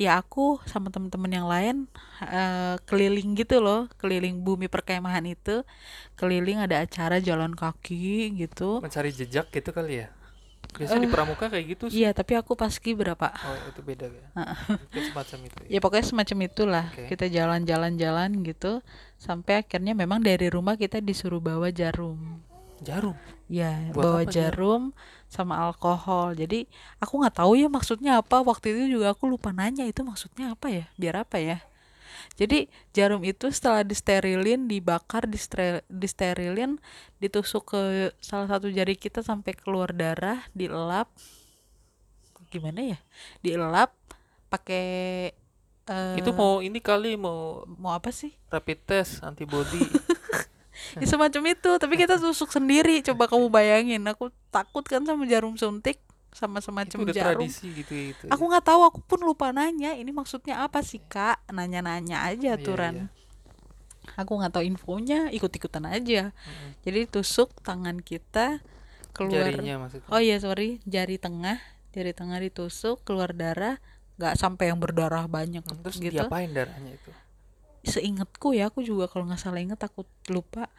aku 0.10 0.58
sama 0.66 0.88
temen-temen 0.94 1.32
yang 1.32 1.48
lain 1.50 1.76
eh, 2.24 2.76
keliling 2.90 3.36
gitu 3.36 3.62
loh 3.62 3.86
keliling 4.02 4.42
bumi 4.42 4.66
perkemahan 4.72 5.26
itu 5.28 5.62
keliling 6.18 6.58
ada 6.64 6.82
acara 6.86 7.18
jalan 7.22 7.54
kaki 7.54 8.34
gitu 8.42 8.80
Mencari 8.82 9.12
jejak 9.12 9.50
gitu 9.52 9.70
kali 9.70 10.06
ya? 10.06 10.10
Biasanya 10.72 11.04
di 11.04 11.10
Eh, 11.10 11.14
pramuka 11.14 11.46
kayak 11.52 11.66
gitu 11.76 11.84
sih. 11.92 12.00
iya 12.00 12.16
tapi 12.16 12.32
aku 12.40 12.56
pas 12.56 12.72
berapa 12.72 13.28
Oh, 13.44 13.56
itu 13.68 13.82
beda 13.84 14.08
ya. 14.08 14.26
Itu 14.96 15.00
semacam 15.12 15.38
itu 15.52 15.60
ya. 15.68 15.70
ya 15.76 15.80
pokoknya 15.84 16.06
semacam 16.08 16.38
itulah 16.48 16.86
Oke. 16.96 17.04
kita 17.12 17.26
jalan-jalan-jalan 17.28 18.30
gitu 18.48 18.80
sampai 19.20 19.62
akhirnya 19.62 19.94
memang 19.94 20.24
dari 20.24 20.48
rumah 20.48 20.80
kita 20.80 21.04
disuruh 21.04 21.44
bawa 21.44 21.70
jarum 21.76 22.40
Jarum. 22.82 23.14
ya 23.52 23.92
Buat 23.92 24.04
bawa 24.06 24.22
jarum? 24.24 24.32
jarum 24.32 24.82
sama 25.32 25.56
alkohol. 25.68 26.36
Jadi 26.36 26.68
aku 27.04 27.14
nggak 27.24 27.36
tahu 27.40 27.52
ya 27.62 27.68
maksudnya 27.72 28.12
apa. 28.22 28.38
Waktu 28.44 28.66
itu 28.76 28.84
juga 29.00 29.08
aku 29.16 29.24
lupa 29.34 29.50
nanya 29.56 29.84
itu 29.88 30.02
maksudnya 30.04 30.46
apa 30.56 30.68
ya? 30.70 30.86
Biar 31.00 31.16
apa 31.24 31.38
ya? 31.40 31.58
Jadi 32.40 32.68
jarum 32.96 33.22
itu 33.24 33.48
setelah 33.56 33.82
disterilin 33.88 34.68
dibakar 34.72 35.24
distre- 35.30 35.86
disterilin 35.92 36.78
ditusuk 37.24 37.64
ke 37.76 37.82
salah 38.20 38.48
satu 38.52 38.68
jari 38.72 38.96
kita 39.00 39.22
sampai 39.24 39.54
keluar 39.58 39.92
darah 39.96 40.44
dielap 40.58 41.08
gimana 42.52 42.82
ya? 42.84 42.98
Dielap 43.46 43.96
pakai 44.52 44.86
eh 45.88 46.20
Itu 46.20 46.30
mau 46.36 46.60
ini 46.68 46.80
kali 46.84 47.16
mau 47.16 47.64
mau 47.80 47.92
apa 47.96 48.12
sih? 48.12 48.32
rapid 48.52 48.80
test 48.88 49.24
antibody. 49.24 49.82
ya 50.96 51.06
semacam 51.06 51.42
itu. 51.50 51.72
Tapi 51.76 51.94
kita 51.96 52.16
tusuk 52.16 52.50
sendiri. 52.50 53.00
Coba 53.02 53.26
kamu 53.26 53.48
bayangin. 53.48 54.02
Aku 54.06 54.30
takut 54.50 54.84
kan 54.84 55.02
sama 55.02 55.24
jarum 55.26 55.56
suntik. 55.56 56.00
Sama 56.32 56.58
itu 56.58 56.72
semacam 56.72 56.98
udah 57.04 57.14
jarum. 57.14 57.44
tradisi 57.44 57.68
gitu 57.76 57.92
gitu. 57.92 58.26
aku 58.28 58.44
nggak 58.46 58.64
tahu. 58.64 58.82
Aku 58.88 59.00
pun 59.02 59.20
lupa 59.20 59.52
nanya. 59.52 59.92
Ini 59.94 60.10
maksudnya 60.10 60.64
apa 60.64 60.80
sih 60.80 61.04
kak? 61.04 61.44
Nanya-nanya 61.48 62.24
aja 62.24 62.56
Iya, 62.56 62.58
aturan. 62.58 62.96
iya. 62.96 63.06
aku 64.16 64.32
nggak 64.34 64.52
tahu 64.52 64.64
infonya. 64.64 65.28
Ikut-ikutan 65.30 65.86
aja. 65.86 66.32
Mm-mm. 66.32 66.72
jadi 66.82 67.06
tusuk 67.06 67.52
tangan 67.62 68.00
kita 68.00 68.64
keluar. 69.12 69.52
Jarinya 69.52 69.86
maksudnya. 69.86 70.08
oh 70.08 70.20
iya 70.20 70.40
sorry. 70.40 70.80
Jari 70.88 71.20
tengah. 71.20 71.60
Jari 71.92 72.16
tengah 72.16 72.40
ditusuk 72.40 73.04
keluar 73.04 73.36
darah. 73.36 73.78
Nggak 74.16 74.40
sampai 74.40 74.72
yang 74.72 74.80
berdarah 74.80 75.28
banyak 75.28 75.62
Hmm, 75.62 75.84
Terus 75.84 75.98
gitu. 76.00 76.16
diapain 76.16 76.48
darahnya 76.48 76.96
itu? 76.96 77.12
Seingetku 77.82 78.54
ya 78.54 78.70
aku 78.70 78.86
juga 78.86 79.10
kalau 79.10 79.26
nggak 79.26 79.42
salah 79.42 79.62
inget 79.62 79.82
aku 79.82 80.06
lupa 80.30 80.70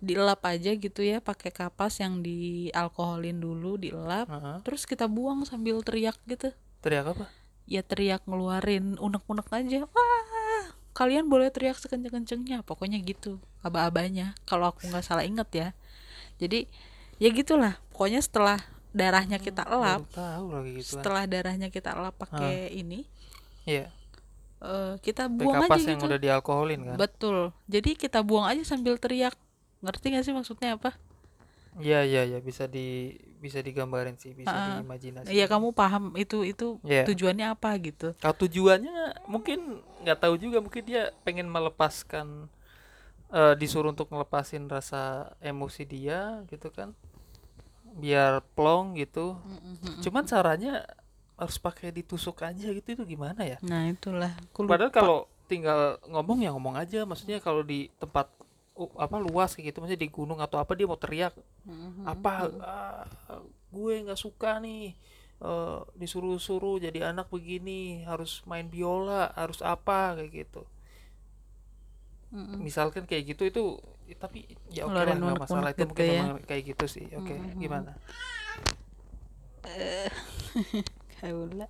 dielap 0.00 0.40
aja 0.48 0.72
gitu 0.72 1.04
ya 1.04 1.20
pakai 1.20 1.52
kapas 1.52 2.00
yang 2.00 2.24
dialkoholin 2.24 3.36
dulu 3.36 3.76
dielap 3.76 4.30
Heeh. 4.30 4.56
terus 4.64 4.88
kita 4.88 5.04
buang 5.10 5.44
sambil 5.44 5.82
teriak 5.84 6.16
gitu 6.24 6.56
Teriak 6.80 7.12
apa? 7.12 7.28
ya 7.68 7.84
teriak 7.84 8.24
ngeluarin 8.24 8.96
unek-unek 8.96 9.46
aja 9.52 9.84
wah 9.84 10.64
kalian 10.90 11.30
boleh 11.30 11.52
teriak 11.54 11.78
sekenceng-kencengnya 11.78 12.64
pokoknya 12.66 12.98
gitu 13.04 13.38
aba-abanya 13.62 14.34
kalau 14.48 14.72
aku 14.72 14.88
nggak 14.90 15.04
salah 15.06 15.22
inget 15.22 15.48
ya 15.52 15.68
jadi 16.40 16.66
ya 17.20 17.28
gitulah 17.30 17.76
pokoknya 17.92 18.24
setelah 18.24 18.58
darahnya 18.90 19.38
kita 19.38 19.62
elap 19.70 20.02
Baru 20.08 20.16
tahu 20.16 20.44
lagi 20.50 20.70
gitu 20.82 20.98
setelah 20.98 21.22
darahnya 21.30 21.68
kita 21.70 21.94
elap 21.94 22.16
pakai 22.18 22.72
ini 22.74 23.06
Iya. 23.68 23.92
Eh, 24.60 24.92
kita 25.00 25.28
buang 25.28 25.64
aja 25.64 25.76
yang 25.80 26.00
gitu 26.00 26.08
udah 26.08 26.20
dialkoholin 26.20 26.80
kan. 26.88 26.96
betul 27.00 27.52
jadi 27.66 27.90
kita 27.96 28.20
buang 28.20 28.46
aja 28.48 28.62
sambil 28.64 28.96
teriak 29.00 29.34
ngerti 29.80 30.12
gak 30.12 30.24
sih 30.28 30.34
maksudnya 30.36 30.76
apa 30.76 30.92
Iya 31.78 32.02
iya 32.02 32.22
iya 32.26 32.38
bisa 32.42 32.66
di 32.66 33.14
bisa 33.38 33.62
digambarin 33.62 34.18
sih, 34.18 34.34
bisa 34.34 34.50
diimajinasi. 34.50 35.30
Iya 35.30 35.46
kamu 35.46 35.70
paham 35.70 36.18
itu 36.18 36.42
itu 36.42 36.82
Iya. 36.82 37.06
tujuannya 37.06 37.46
apa 37.54 37.70
gitu 37.78 38.12
Kalau 38.18 38.34
tujuannya 38.36 39.22
mungkin 39.30 39.78
nggak 40.02 40.18
tahu 40.18 40.34
juga, 40.34 40.58
mungkin 40.58 40.82
dia 40.82 41.14
pengen 41.22 41.46
melepaskan 41.46 42.50
eh, 43.30 43.54
disuruh 43.54 43.94
untuk 43.94 44.10
ngelepasin 44.10 44.66
rasa 44.66 45.30
emosi 45.38 45.86
dia 45.86 46.42
gitu 46.50 46.74
kan. 46.74 46.90
Biar 48.02 48.42
plong 48.58 48.98
gitu. 48.98 49.38
Cuman 50.02 50.26
caranya 50.26 50.82
harus 51.40 51.56
pakai 51.56 51.88
ditusuk 51.88 52.44
aja 52.44 52.68
gitu 52.68 52.84
itu 52.92 53.04
gimana 53.16 53.40
ya? 53.48 53.56
nah 53.64 53.88
itulah. 53.88 54.36
Aku 54.52 54.68
lupa. 54.68 54.76
Padahal 54.76 54.92
kalau 54.92 55.18
tinggal 55.48 55.96
ngomong 56.04 56.44
ya 56.44 56.52
ngomong 56.52 56.76
aja, 56.76 57.08
maksudnya 57.08 57.40
kalau 57.40 57.64
di 57.64 57.88
tempat 57.96 58.28
uh, 58.76 58.92
apa 59.00 59.16
luas 59.16 59.56
kayak 59.56 59.72
gitu, 59.72 59.80
maksudnya 59.80 60.04
di 60.04 60.10
gunung 60.12 60.38
atau 60.38 60.60
apa 60.60 60.76
dia 60.76 60.84
mau 60.84 61.00
teriak 61.00 61.32
apa? 62.04 62.32
"Ah, 62.60 63.02
gue 63.72 63.92
nggak 64.04 64.20
suka 64.20 64.60
nih 64.60 64.92
eh, 65.40 65.78
disuruh-suruh 65.96 66.76
jadi 66.84 67.10
anak 67.16 67.32
begini 67.32 68.04
harus 68.04 68.44
main 68.44 68.68
biola 68.68 69.32
harus 69.32 69.64
apa 69.64 70.20
kayak 70.20 70.44
gitu. 70.44 70.62
Mm-mm. 72.30 72.62
misalkan 72.62 73.10
kayak 73.10 73.34
gitu 73.34 73.42
itu 73.50 73.62
ya, 74.06 74.14
tapi 74.14 74.46
ya 74.70 74.86
oke 74.86 74.94
lah 74.94 75.02
Ngeluarin 75.02 75.18
nggak 75.18 75.42
masalah. 75.42 75.70
Itu 75.74 75.82
gitu 75.82 75.88
mungkin 75.90 76.06
ya. 76.06 76.46
kayak 76.46 76.62
gitu 76.76 76.84
sih. 76.86 77.06
Oke 77.18 77.34
gimana 77.58 77.98
Kaula. 81.20 81.68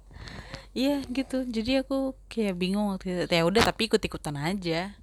Iya 0.73 1.03
gitu. 1.11 1.43
Jadi 1.57 1.83
aku 1.83 2.15
kayak 2.31 2.55
bingung 2.63 2.87
waktu 2.95 3.07
itu. 3.11 3.23
Ya 3.35 3.43
udah 3.51 3.63
tapi 3.67 3.91
ikut-ikutan 3.91 4.37
aja. 4.39 4.95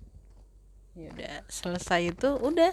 Ya 0.98 1.08
udah 1.13 1.34
selesai 1.51 2.16
itu 2.16 2.30
udah 2.39 2.72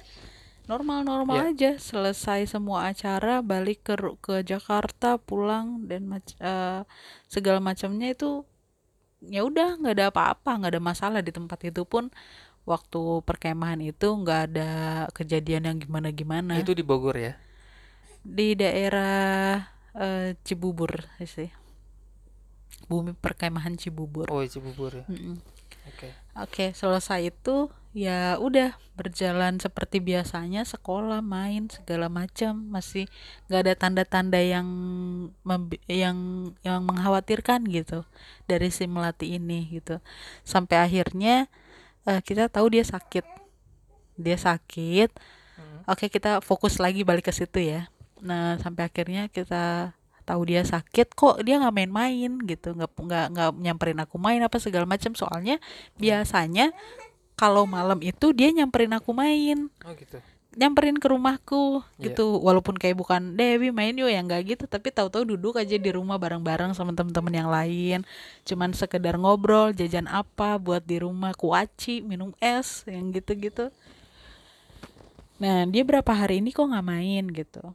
normal-normal 0.71 1.37
Ya. 1.37 1.47
aja. 1.53 1.71
Selesai 1.77 2.47
semua 2.49 2.89
acara 2.91 3.43
balik 3.45 3.85
ke 3.85 3.95
ke 4.23 4.35
Jakarta 4.47 5.19
pulang 5.21 5.85
dan 5.91 6.07
mac- 6.09 6.39
eh, 6.41 6.81
segala 7.29 7.59
macamnya 7.61 8.15
itu 8.15 8.47
ya 9.25 9.41
udah 9.49 9.81
nggak 9.81 9.95
ada 9.97 10.07
apa-apa 10.13 10.51
nggak 10.61 10.73
ada 10.77 10.83
masalah 10.85 11.21
di 11.25 11.33
tempat 11.33 11.59
itu 11.65 11.83
pun 11.89 12.13
waktu 12.69 13.25
perkemahan 13.25 13.81
itu 13.81 14.09
nggak 14.09 14.41
ada 14.53 14.71
kejadian 15.17 15.69
yang 15.69 15.79
gimana-gimana 15.81 16.61
itu 16.61 16.73
di 16.77 16.85
Bogor 16.85 17.17
ya 17.17 17.33
di 18.25 18.53
daerah 18.57 19.65
eh, 19.97 20.37
Cibubur 20.45 21.09
sih 21.25 21.49
bumi 22.87 23.17
perkemahan 23.17 23.75
Cibubur. 23.79 24.29
Oh 24.29 24.45
Cibubur 24.45 24.93
ya. 24.93 25.05
Oke. 25.85 26.09
Oke, 26.35 26.67
selesai 26.75 27.31
itu 27.31 27.71
ya 27.95 28.35
udah 28.43 28.75
berjalan 28.99 29.63
seperti 29.63 30.03
biasanya 30.03 30.67
sekolah 30.67 31.23
main 31.23 31.71
segala 31.71 32.11
macam. 32.11 32.59
Masih 32.73 33.07
nggak 33.47 33.61
ada 33.63 33.75
tanda-tanda 33.79 34.41
yang 34.43 34.67
yang 35.87 36.19
yang 36.67 36.81
mengkhawatirkan 36.83 37.69
gitu 37.71 38.03
dari 38.51 38.73
si 38.75 38.91
melati 38.91 39.39
ini 39.39 39.71
gitu. 39.71 40.03
Sampai 40.43 40.83
akhirnya 40.83 41.47
eh, 42.09 42.21
kita 42.25 42.51
tahu 42.51 42.75
dia 42.75 42.85
sakit. 42.85 43.25
Dia 44.19 44.37
sakit. 44.39 45.11
Mm. 45.55 45.87
oke 45.87 46.11
kita 46.11 46.43
fokus 46.43 46.83
lagi 46.83 47.07
balik 47.07 47.31
ke 47.31 47.33
situ 47.35 47.63
ya. 47.63 47.87
Nah 48.19 48.59
sampai 48.59 48.91
akhirnya 48.91 49.31
kita 49.31 49.95
tahu 50.25 50.49
dia 50.49 50.65
sakit 50.65 51.13
kok 51.13 51.45
dia 51.45 51.61
nggak 51.61 51.75
main-main 51.77 52.33
gitu 52.49 52.73
nggak 52.73 52.91
nggak 52.97 53.27
nggak 53.37 53.51
nyamperin 53.61 54.01
aku 54.01 54.17
main 54.17 54.41
apa 54.41 54.57
segala 54.57 54.89
macam 54.89 55.13
soalnya 55.13 55.61
biasanya 56.01 56.73
kalau 57.35 57.67
malam 57.67 57.99
itu 57.99 58.31
dia 58.31 58.51
nyamperin 58.55 58.95
aku 58.95 59.11
main. 59.11 59.67
Oh 59.83 59.93
gitu. 59.99 60.23
Nyamperin 60.55 61.03
ke 61.03 61.11
rumahku 61.11 61.83
Iya. 61.99 62.15
gitu. 62.15 62.39
Walaupun 62.39 62.79
kayak 62.79 62.95
bukan 62.95 63.35
Dewi 63.35 63.75
main 63.75 63.91
yuk. 63.99 64.07
Yang 64.07 64.25
nggak 64.31 64.43
gitu. 64.55 64.65
Tapi 64.71 64.95
tahu-tahu 64.95 65.35
duduk 65.35 65.59
aja 65.59 65.75
di 65.75 65.91
rumah 65.91 66.15
bareng-bareng 66.15 66.79
sama 66.79 66.95
temen-temen 66.95 67.35
yang 67.35 67.51
lain. 67.51 68.07
Cuman 68.47 68.71
sekedar 68.71 69.19
ngobrol 69.19 69.75
jajan 69.75 70.07
apa 70.07 70.63
buat 70.63 70.87
di 70.87 71.03
rumah 71.03 71.35
kuaci 71.35 72.07
minum 72.07 72.31
es 72.39 72.87
yang 72.87 73.11
gitu-gitu. 73.11 73.75
Nah 75.43 75.67
dia 75.67 75.83
berapa 75.83 76.15
hari 76.15 76.39
ini 76.39 76.55
kok 76.55 76.71
nggak 76.71 76.87
main 76.87 77.27
gitu 77.35 77.75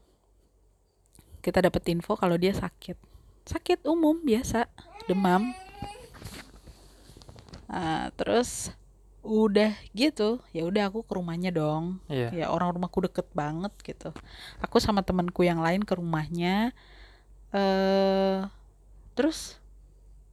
kita 1.39 1.63
dapat 1.63 1.83
info 1.91 2.15
kalau 2.19 2.35
dia 2.35 2.51
sakit. 2.51 2.97
Sakit 3.47 3.87
umum 3.87 4.19
biasa. 4.21 4.67
Demam. 5.07 5.51
Ah, 7.69 8.09
terus 8.17 8.73
udah 9.19 9.75
gitu 9.91 10.39
ya 10.55 10.63
udah 10.63 10.87
aku 10.87 11.03
ke 11.03 11.11
rumahnya 11.13 11.51
dong. 11.51 11.99
Iya. 12.07 12.31
Ya 12.33 12.45
orang 12.49 12.75
rumahku 12.75 13.03
deket 13.03 13.27
banget 13.35 13.73
gitu. 13.83 14.15
Aku 14.63 14.79
sama 14.79 15.03
temanku 15.03 15.43
yang 15.43 15.59
lain 15.59 15.83
ke 15.83 15.93
rumahnya. 15.93 16.71
Eh 17.53 18.39
terus 19.13 19.59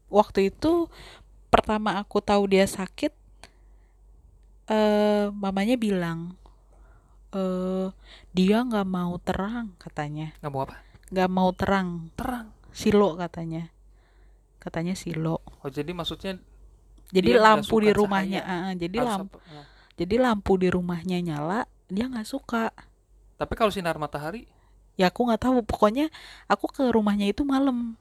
waktu 0.07 0.55
itu 0.55 0.87
pertama 1.51 1.99
aku 1.99 2.23
tahu 2.23 2.47
dia 2.47 2.63
sakit 2.63 3.11
eh 4.71 5.27
mamanya 5.35 5.75
bilang 5.75 6.39
eh 7.35 7.91
dia 8.31 8.63
nggak 8.63 8.87
mau 8.87 9.19
terang 9.19 9.75
katanya. 9.83 10.31
Nggak 10.41 10.53
mau 10.55 10.63
apa 10.65 10.86
nggak 11.11 11.31
mau 11.31 11.51
terang. 11.55 12.11
Terang. 12.19 12.51
Silo 12.75 13.17
katanya. 13.17 13.71
Katanya 14.59 14.99
silo. 14.99 15.43
Oh 15.63 15.71
jadi 15.71 15.91
maksudnya 15.95 16.39
jadi 17.15 17.39
lampu 17.39 17.79
di 17.79 17.95
rumahnya 17.95 18.43
ah, 18.43 18.71
ah, 18.71 18.73
jadi 18.75 18.99
harus 18.99 19.15
lampu 19.23 19.39
apa? 19.39 19.55
Oh. 19.55 19.65
jadi 19.95 20.15
lampu 20.19 20.53
di 20.59 20.69
rumahnya 20.75 21.19
nyala 21.23 21.71
dia 21.87 22.11
nggak 22.11 22.27
suka. 22.27 22.75
Tapi 23.39 23.53
kalau 23.55 23.71
sinar 23.71 23.95
matahari? 23.95 24.51
Ya 24.99 25.13
aku 25.13 25.29
nggak 25.29 25.43
tahu. 25.47 25.63
Pokoknya 25.63 26.11
aku 26.51 26.67
ke 26.67 26.83
rumahnya 26.91 27.31
itu 27.31 27.47
malam. 27.47 27.95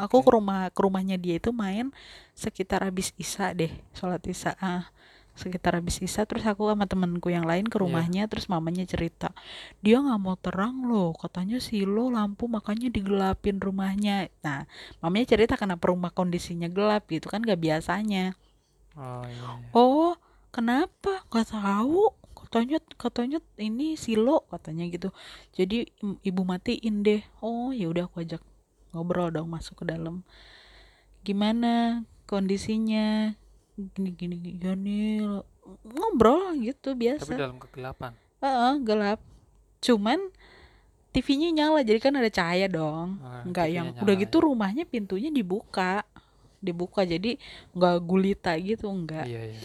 Aku 0.00 0.24
Oke. 0.24 0.24
ke 0.24 0.30
rumah 0.32 0.72
ke 0.72 0.80
rumahnya 0.80 1.20
dia 1.20 1.36
itu 1.36 1.52
main 1.52 1.92
sekitar 2.32 2.80
habis 2.80 3.12
isya 3.20 3.52
deh 3.52 3.68
sholat 3.92 4.24
isya. 4.24 4.56
Ah 4.56 4.88
sekitar 5.36 5.78
habis 5.78 6.00
isya 6.00 6.24
terus 6.24 6.42
aku 6.42 6.66
sama 6.66 6.88
temenku 6.88 7.28
yang 7.28 7.44
lain 7.44 7.68
ke 7.68 7.76
Iya. 7.76 7.82
rumahnya 7.84 8.22
terus 8.26 8.48
mamanya 8.48 8.82
cerita 8.84 9.30
dia 9.78 10.00
nggak 10.00 10.20
mau 10.20 10.34
terang 10.34 10.88
loh 10.88 11.12
katanya 11.12 11.60
silo 11.60 12.08
lampu 12.08 12.48
makanya 12.48 12.88
digelapin 12.88 13.60
rumahnya 13.60 14.32
nah 14.40 14.64
mamanya 14.98 15.36
cerita 15.36 15.54
kenapa 15.54 15.92
rumah 15.92 16.10
kondisinya 16.10 16.66
gelap 16.66 17.06
gitu 17.06 17.28
kan 17.28 17.44
gak 17.44 17.60
biasanya 17.60 18.32
Oh 18.96 19.22
iya. 19.28 19.60
iya. 19.60 19.70
oh 19.76 20.16
kenapa 20.50 21.22
nggak 21.28 21.52
tahu 21.52 22.10
katanya 22.36 22.78
katanya 22.96 23.38
ini 23.60 23.98
silo 24.00 24.48
katanya 24.48 24.88
gitu 24.88 25.12
jadi 25.52 25.84
ibu 26.24 26.42
matiin 26.42 27.04
deh 27.04 27.20
oh 27.44 27.76
ya 27.76 27.92
udah 27.92 28.08
aku 28.08 28.24
ajak 28.24 28.40
ngobrol 28.96 29.28
dong 29.28 29.52
masuk 29.52 29.82
ke 29.82 29.92
dalam 29.92 30.24
gimana 31.20 32.02
kondisinya 32.24 33.34
gini 33.76 34.10
gini 34.10 34.36
gini 34.56 35.00
ngobrol 35.84 36.56
gitu 36.58 36.92
Tapi 36.92 37.00
biasa 37.06 37.30
dalam 37.36 37.58
kegelapan. 37.58 38.12
Heeh, 38.40 38.72
gelap 38.80 39.20
cuman 39.78 40.18
TV-nya 41.12 41.48
nyala 41.52 41.80
jadi 41.80 41.96
kan 41.96 42.12
ada 42.12 42.28
cahaya 42.28 42.66
dong 42.66 43.20
Ah, 43.20 43.44
nggak 43.44 43.68
yang 43.68 43.86
nyala, 43.92 44.02
udah 44.02 44.14
ya. 44.16 44.22
gitu 44.24 44.36
rumahnya 44.40 44.84
pintunya 44.84 45.28
dibuka 45.28 46.04
dibuka 46.58 47.04
jadi 47.04 47.36
nggak 47.72 47.96
gulita 48.02 48.52
gitu 48.56 48.88
nggak 48.88 49.24
Iya 49.24 49.42
iya. 49.52 49.60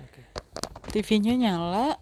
Oke. 0.00 0.20
TV-nya 0.90 1.36
nyala 1.36 1.96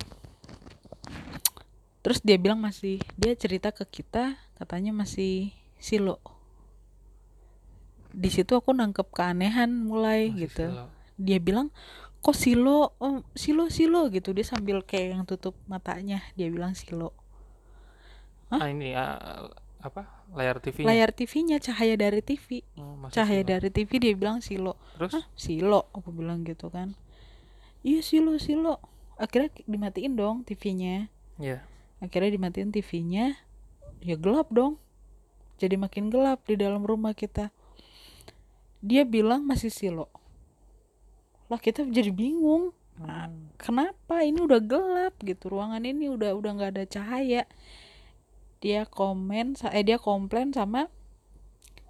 terus 2.01 2.19
dia 2.21 2.35
bilang 2.35 2.59
masih 2.59 2.99
dia 3.15 3.35
cerita 3.35 3.71
ke 3.71 3.85
kita 3.85 4.35
katanya 4.57 4.91
masih 4.91 5.53
silo 5.77 6.17
di 8.11 8.27
situ 8.27 8.57
aku 8.57 8.73
nangkep 8.73 9.07
keanehan 9.11 9.71
mulai 9.71 10.31
Masih 10.31 10.41
gitu 10.47 10.67
silo. 10.73 10.87
Dia 11.21 11.37
bilang 11.37 11.69
kok 12.21 12.33
silo 12.33 12.97
oh, 12.97 13.21
silo 13.37 13.69
silo 13.69 14.09
gitu 14.09 14.33
dia 14.33 14.45
sambil 14.45 14.81
kayak 14.81 15.17
yang 15.17 15.23
tutup 15.29 15.53
matanya 15.69 16.25
dia 16.33 16.49
bilang 16.49 16.73
silo 16.73 17.13
Hah? 18.51 18.65
Ah 18.65 18.69
ini 18.69 18.99
ah, 18.99 19.47
apa? 19.79 20.11
Layar 20.35 20.59
TV-nya. 20.59 20.89
layar 20.91 21.11
TV-nya 21.15 21.57
cahaya 21.63 21.95
dari 21.95 22.21
TV 22.21 22.67
Oh, 22.77 22.99
cahaya 23.09 23.41
silo. 23.41 23.51
dari 23.57 23.69
TV 23.71 23.91
dia 23.97 24.13
bilang 24.13 24.39
silo 24.43 24.75
Terus? 24.99 25.13
Hah 25.17 25.25
silo 25.39 25.87
aku 25.93 26.11
bilang 26.11 26.43
gitu 26.43 26.69
kan 26.69 26.93
iya 27.81 28.05
silo 28.05 28.37
silo 28.37 28.77
akhirnya 29.17 29.49
dimatiin 29.65 30.17
dong 30.17 30.43
TV-nya 30.45 31.09
Iya. 31.41 31.65
akhirnya 32.01 32.37
dimatiin 32.37 32.69
TV-nya 32.69 33.39
ya 34.01 34.17
gelap 34.21 34.53
dong 34.53 34.77
jadi 35.57 35.77
makin 35.77 36.09
gelap 36.09 36.41
di 36.45 36.57
dalam 36.57 36.85
rumah 36.85 37.13
kita 37.17 37.49
dia 38.81 39.05
bilang 39.05 39.45
masih 39.45 39.69
silo 39.73 40.09
lah 41.51 41.59
kita 41.59 41.83
jadi 41.85 42.15
bingung. 42.15 42.71
Nah, 43.01 43.27
Hmm. 43.27 43.51
kenapa 43.59 44.23
ini 44.23 44.39
udah 44.39 44.61
gelap 44.63 45.15
gitu? 45.21 45.51
Ruangan 45.51 45.83
ini 45.83 46.07
udah 46.07 46.37
udah 46.37 46.51
nggak 46.55 46.71
ada 46.79 46.85
cahaya. 46.87 47.43
Dia 48.61 48.85
komen 48.87 49.57
eh 49.73 49.83
dia 49.83 49.97
komplain 49.99 50.53
sama 50.55 50.87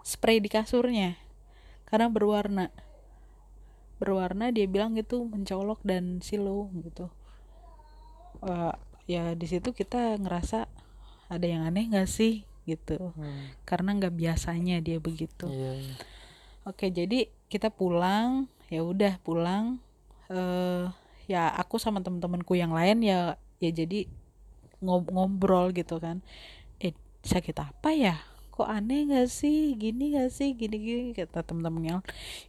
spray 0.01 0.41
di 0.41 0.49
kasurnya. 0.49 1.19
Karena 1.85 2.09
berwarna. 2.09 2.71
Berwarna 4.01 4.49
dia 4.49 4.65
bilang 4.65 4.97
itu 4.97 5.21
mencolok 5.21 5.83
dan 5.85 6.25
silo 6.25 6.73
gitu. 6.81 7.11
Eh, 8.41 8.75
ya 9.11 9.35
di 9.37 9.45
situ 9.45 9.75
kita 9.77 10.17
ngerasa 10.17 10.71
ada 11.29 11.47
yang 11.47 11.67
aneh 11.69 11.91
nggak 11.91 12.09
sih 12.09 12.47
gitu? 12.65 13.11
Hmm. 13.19 13.51
karena 13.67 13.99
nggak 13.99 14.15
biasanya 14.15 14.79
dia 14.79 15.03
begitu. 15.03 15.51
Iya 15.51 15.73
iya. 15.75 15.97
Oke, 16.63 16.87
jadi 16.93 17.27
kita 17.51 17.67
pulang, 17.73 18.47
ya 18.73 18.81
udah 18.83 19.19
pulang. 19.21 19.83
eh 20.31 20.87
ya 21.27 21.51
aku 21.59 21.79
sama 21.79 21.99
temen-temenku 22.03 22.55
yang 22.55 22.71
lain 22.71 23.03
ya 23.03 23.35
ya 23.59 23.71
jadi 23.71 24.07
ngob- 24.81 25.11
ngobrol 25.11 25.75
gitu 25.75 25.99
kan. 25.99 26.23
Eh, 26.81 26.95
sakit 27.23 27.57
apa 27.61 27.91
ya? 27.93 28.17
Kok 28.55 28.69
aneh 28.69 29.09
gak 29.09 29.29
sih? 29.31 29.73
Gini 29.75 30.15
gak 30.15 30.31
sih? 30.31 30.53
Gini-gini 30.55 31.13
kata 31.17 31.43
temen-temen 31.43 31.83
yang 31.83 32.01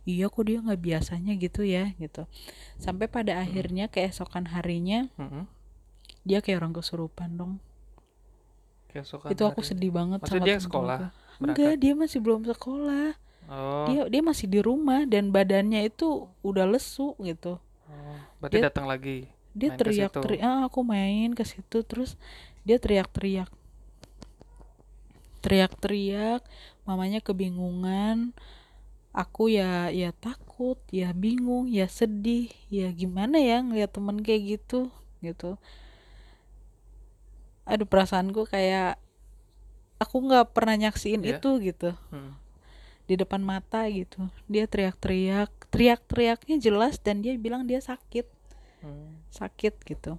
iya 0.03 0.27
kok 0.27 0.43
dia 0.43 0.59
nggak 0.59 0.81
biasanya 0.81 1.33
gitu 1.39 1.61
ya 1.65 1.91
gitu. 1.97 2.27
Sampai 2.77 3.07
pada 3.09 3.39
akhirnya 3.41 3.87
keesokan 3.87 4.51
harinya 4.53 5.07
Mm-mm. 5.17 5.45
dia 6.21 6.39
kayak 6.43 6.61
orang 6.61 6.73
kesurupan 6.75 7.33
dong. 7.39 7.53
Keesokan 8.91 9.31
Itu 9.31 9.43
aku 9.47 9.61
hari. 9.63 9.69
sedih 9.71 9.91
banget 9.91 10.19
Maksudnya 10.19 10.41
sama 10.43 10.47
dia 10.47 10.57
sekolah, 10.59 10.97
Enggak, 11.41 11.73
dia 11.79 11.93
masih 11.95 12.19
belum 12.21 12.41
sekolah. 12.45 13.15
Oh. 13.51 13.83
Dia 13.85 14.07
dia 14.07 14.21
masih 14.23 14.47
di 14.47 14.59
rumah 14.59 15.03
dan 15.03 15.29
badannya 15.29 15.83
itu 15.83 16.07
udah 16.39 16.63
lesu 16.65 17.13
gitu. 17.19 17.59
oh. 17.85 18.17
Berarti 18.39 18.55
dia- 18.57 18.65
datang 18.65 18.87
lagi. 18.87 19.27
Dia 19.51 19.75
teriak-teriak, 19.75 20.39
ah, 20.41 20.63
aku 20.63 20.79
main 20.79 21.35
ke 21.35 21.43
situ 21.43 21.83
terus 21.83 22.15
dia 22.63 22.79
teriak-teriak. 22.79 23.51
Teriak-teriak, 25.41 26.39
mamanya 26.85 27.19
kebingungan. 27.19 28.31
Aku 29.11 29.51
ya 29.51 29.91
ya 29.91 30.15
takut, 30.15 30.79
ya 30.87 31.11
bingung, 31.11 31.67
ya 31.67 31.91
sedih, 31.91 32.47
ya 32.71 32.87
gimana 32.95 33.43
ya 33.43 33.59
ngeliat 33.59 33.91
temen 33.91 34.23
kayak 34.23 34.55
gitu 34.55 34.87
gitu. 35.19 35.59
Aduh 37.67 37.83
perasaanku 37.83 38.47
kayak 38.47 38.95
aku 39.99 40.15
nggak 40.23 40.55
pernah 40.55 40.79
nyaksiin 40.79 41.21
Iya. 41.21 41.37
itu 41.37 41.49
gitu 41.59 41.91
Hmm. 42.09 42.39
Di 43.09 43.15
depan 43.17 43.41
mata 43.41 43.85
gitu. 43.89 44.29
Dia 44.45 44.65
teriak-teriak, 44.69 45.71
teriak-teriaknya 45.73 46.57
jelas 46.61 46.97
dan 47.01 47.21
dia 47.21 47.37
bilang 47.37 47.65
dia 47.65 47.79
sakit. 47.81 48.41
Hmm. 48.81 49.21
sakit 49.29 49.77
gitu 49.85 50.17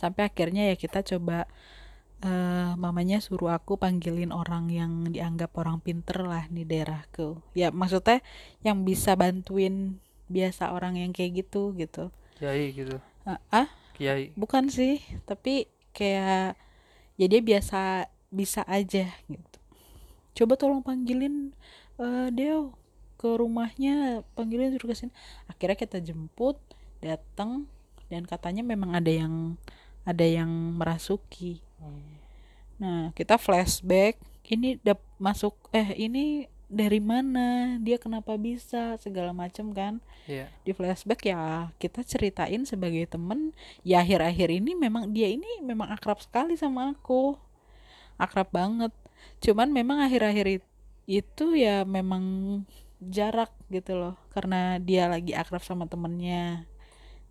sampai 0.00 0.30
akhirnya 0.30 0.70
ya 0.70 0.78
kita 0.78 1.02
coba 1.02 1.50
eh 2.22 2.72
mamanya 2.78 3.18
suruh 3.18 3.50
aku 3.50 3.80
panggilin 3.80 4.30
orang 4.30 4.70
yang 4.70 5.08
dianggap 5.10 5.50
orang 5.58 5.82
pinter 5.82 6.22
lah 6.22 6.46
di 6.46 6.62
daerahku 6.62 7.40
ya 7.56 7.74
maksudnya 7.74 8.22
yang 8.62 8.86
bisa 8.86 9.18
bantuin 9.18 9.98
biasa 10.30 10.70
orang 10.70 11.02
yang 11.02 11.10
kayak 11.10 11.42
gitu 11.42 11.74
gitu 11.74 12.14
Kiai 12.38 12.70
gitu. 12.70 13.00
ah 13.26 13.40
ah, 13.50 13.68
Kiai. 13.98 14.30
bukan 14.38 14.70
sih 14.70 15.02
tapi 15.26 15.66
kayak 15.96 16.54
ya 17.18 17.26
dia 17.26 17.40
biasa 17.42 18.06
bisa 18.30 18.62
aja 18.70 19.10
gitu 19.26 19.49
coba 20.36 20.54
tolong 20.56 20.82
panggilin 20.84 21.52
eh 22.00 22.28
Deo 22.32 22.74
ke 23.20 23.28
rumahnya 23.36 24.24
panggilin 24.32 24.72
suruh 24.72 24.88
ke 24.88 24.96
sini 24.96 25.12
akhirnya 25.44 25.76
kita 25.76 26.00
jemput 26.00 26.56
datang 27.04 27.68
dan 28.08 28.24
katanya 28.24 28.64
memang 28.64 28.96
ada 28.96 29.12
yang 29.12 29.54
ada 30.02 30.24
yang 30.24 30.48
merasuki. 30.80 31.60
Hmm. 31.80 32.16
nah 32.80 33.00
kita 33.12 33.36
flashback 33.36 34.16
ini 34.48 34.80
dap 34.80 35.00
masuk 35.20 35.52
eh 35.70 35.96
ini 36.00 36.48
dari 36.70 37.02
mana 37.02 37.76
dia 37.82 37.98
kenapa 37.98 38.38
bisa 38.38 38.96
segala 39.02 39.34
macam 39.34 39.74
kan. 39.74 39.98
Iya. 40.30 40.46
di 40.62 40.70
flashback 40.70 41.26
ya 41.26 41.74
kita 41.82 42.06
ceritain 42.06 42.62
sebagai 42.62 43.02
temen 43.10 43.50
ya 43.82 43.98
akhir-akhir 44.04 44.48
ini 44.62 44.78
memang 44.78 45.10
dia 45.10 45.26
ini 45.26 45.58
memang 45.60 45.90
akrab 45.90 46.22
sekali 46.22 46.54
sama 46.54 46.94
aku. 46.94 47.34
Akrab 48.20 48.48
banget 48.52 48.92
cuman 49.44 49.68
memang 49.72 49.98
akhir-akhir 50.06 50.46
it- 50.60 50.72
itu 51.10 51.56
ya 51.58 51.82
memang 51.84 52.24
jarak 53.00 53.50
gitu 53.72 53.96
loh 53.96 54.14
karena 54.34 54.76
dia 54.78 55.08
lagi 55.08 55.32
akrab 55.32 55.64
sama 55.64 55.88
temennya 55.88 56.68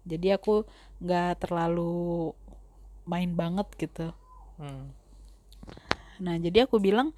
jadi 0.03 0.41
aku 0.41 0.65
nggak 1.03 1.45
terlalu 1.45 2.33
main 3.05 3.31
banget 3.33 3.67
gitu 3.77 4.13
Hmm. 4.59 4.91
Nah, 6.19 6.35
jadi 6.35 6.67
aku 6.67 6.83
bilang, 6.83 7.15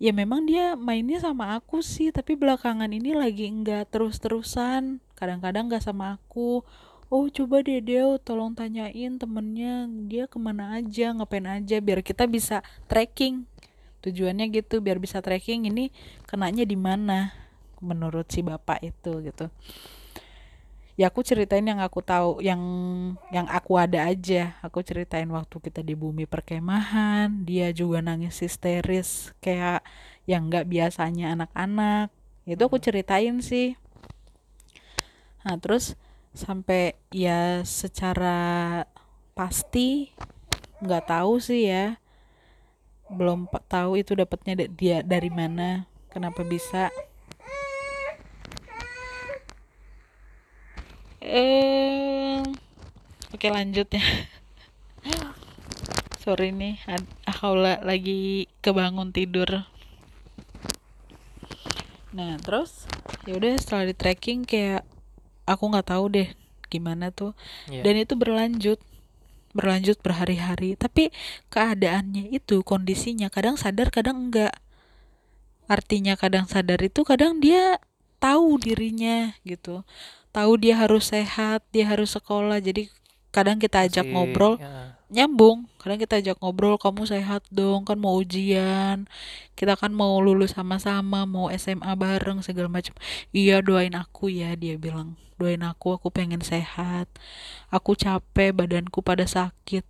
ya 0.00 0.16
memang 0.16 0.48
dia 0.48 0.72
mainnya 0.80 1.20
sama 1.20 1.52
aku 1.60 1.84
sih, 1.84 2.08
tapi 2.08 2.40
belakangan 2.40 2.88
ini 2.88 3.12
lagi 3.12 3.44
nggak 3.52 3.92
terus-terusan. 3.92 5.04
Kadang-kadang 5.12 5.68
nggak 5.68 5.84
sama 5.84 6.16
aku. 6.16 6.64
Oh, 7.08 7.24
coba 7.32 7.64
deh 7.64 7.80
Deo, 7.80 8.20
tolong 8.20 8.52
tanyain 8.52 9.16
temennya, 9.16 9.88
dia 10.04 10.28
ke 10.28 10.36
mana 10.36 10.76
aja, 10.76 11.16
ngapain 11.16 11.48
aja, 11.48 11.80
biar 11.80 12.04
kita 12.04 12.28
bisa 12.28 12.60
tracking. 12.84 13.48
Tujuannya 14.04 14.52
gitu, 14.52 14.84
biar 14.84 15.00
bisa 15.00 15.24
tracking 15.24 15.72
ini 15.72 15.88
kenanya 16.28 16.68
di 16.68 16.76
mana, 16.76 17.32
menurut 17.80 18.28
si 18.28 18.44
bapak 18.44 18.84
itu 18.84 19.24
gitu. 19.24 19.48
Ya 21.00 21.08
aku 21.08 21.24
ceritain 21.24 21.64
yang 21.64 21.80
aku 21.80 22.04
tahu, 22.04 22.44
yang 22.44 22.60
yang 23.30 23.46
aku 23.48 23.78
ada 23.78 24.04
aja. 24.10 24.58
Aku 24.60 24.82
ceritain 24.82 25.30
waktu 25.30 25.56
kita 25.62 25.78
di 25.80 25.94
bumi 25.94 26.26
perkemahan, 26.26 27.46
dia 27.46 27.70
juga 27.72 28.02
nangis 28.02 28.36
histeris 28.42 29.30
kayak 29.38 29.80
yang 30.26 30.50
nggak 30.50 30.66
biasanya 30.66 31.38
anak-anak. 31.38 32.12
Itu 32.44 32.66
aku 32.66 32.82
ceritain 32.82 33.38
sih. 33.40 33.78
Nah, 35.46 35.54
terus 35.62 35.94
sampai 36.34 36.96
ya 37.12 37.62
secara 37.62 38.84
pasti 39.32 40.10
nggak 40.82 41.04
tahu 41.08 41.38
sih 41.40 41.68
ya. 41.68 41.96
Belum 43.08 43.48
tahu 43.48 43.96
itu 44.00 44.12
dapatnya 44.12 44.54
da- 44.64 44.72
dia 44.72 44.98
dari 45.04 45.30
mana. 45.32 45.88
kenapa 46.08 46.40
bisa 46.40 46.88
eh 51.20 52.40
oke 53.30 53.48
lanjut 53.52 53.86
ya 53.92 54.02
sorry 56.24 56.50
nih 56.50 56.80
aku 57.28 57.54
la- 57.54 57.84
lagi 57.84 58.48
kebangun 58.64 59.12
tidur 59.12 59.68
nah 62.16 62.34
terus 62.40 62.88
ya 63.28 63.36
udah 63.36 63.60
setelah 63.60 63.92
di 63.92 63.94
tracking 63.94 64.48
kayak 64.48 64.82
aku 65.48 65.72
nggak 65.72 65.88
tahu 65.88 66.04
deh 66.12 66.28
gimana 66.68 67.08
tuh. 67.08 67.32
Iya. 67.72 67.80
dan 67.80 67.94
itu 67.96 68.12
berlanjut 68.12 68.76
berlanjut 69.56 69.96
berhari-hari. 70.04 70.76
Tapi 70.76 71.08
keadaannya 71.48 72.28
itu 72.28 72.60
kondisinya 72.60 73.32
kadang 73.32 73.56
sadar 73.56 73.88
kadang 73.88 74.28
enggak. 74.28 74.52
Artinya 75.68 76.16
kadang 76.20 76.44
sadar 76.44 76.80
itu 76.84 77.00
kadang 77.04 77.40
dia 77.40 77.80
tahu 78.20 78.60
dirinya 78.60 79.32
gitu. 79.48 79.84
Tahu 80.32 80.52
dia 80.60 80.76
harus 80.76 81.08
sehat 81.08 81.64
dia 81.72 81.88
harus 81.88 82.12
sekolah. 82.12 82.60
Jadi 82.60 82.92
kadang 83.32 83.56
kita 83.56 83.88
ajak 83.88 84.04
Masih- 84.04 84.12
ngobrol 84.12 84.54
ya. 84.60 84.97
Nyambung. 85.08 85.66
Kadang 85.80 86.00
kita 86.00 86.20
ajak 86.20 86.36
ngobrol 86.40 86.76
kamu 86.76 87.08
sehat 87.08 87.44
dong 87.48 87.88
kan 87.88 87.96
mau 87.96 88.16
ujian. 88.20 89.08
Kita 89.56 89.74
kan 89.74 89.90
mau 89.96 90.20
lulus 90.20 90.54
sama-sama 90.54 91.24
mau 91.24 91.48
SMA 91.50 91.92
bareng 91.96 92.44
segala 92.44 92.68
macam 92.68 92.94
iya 93.32 93.64
doain 93.64 93.96
aku 93.96 94.28
ya 94.28 94.54
dia 94.54 94.76
bilang. 94.76 95.16
Doain 95.40 95.64
aku 95.64 95.96
aku 95.96 96.12
pengen 96.12 96.44
sehat. 96.44 97.08
Aku 97.72 97.96
capek 97.96 98.52
badanku 98.52 99.00
pada 99.00 99.24
sakit. 99.24 99.82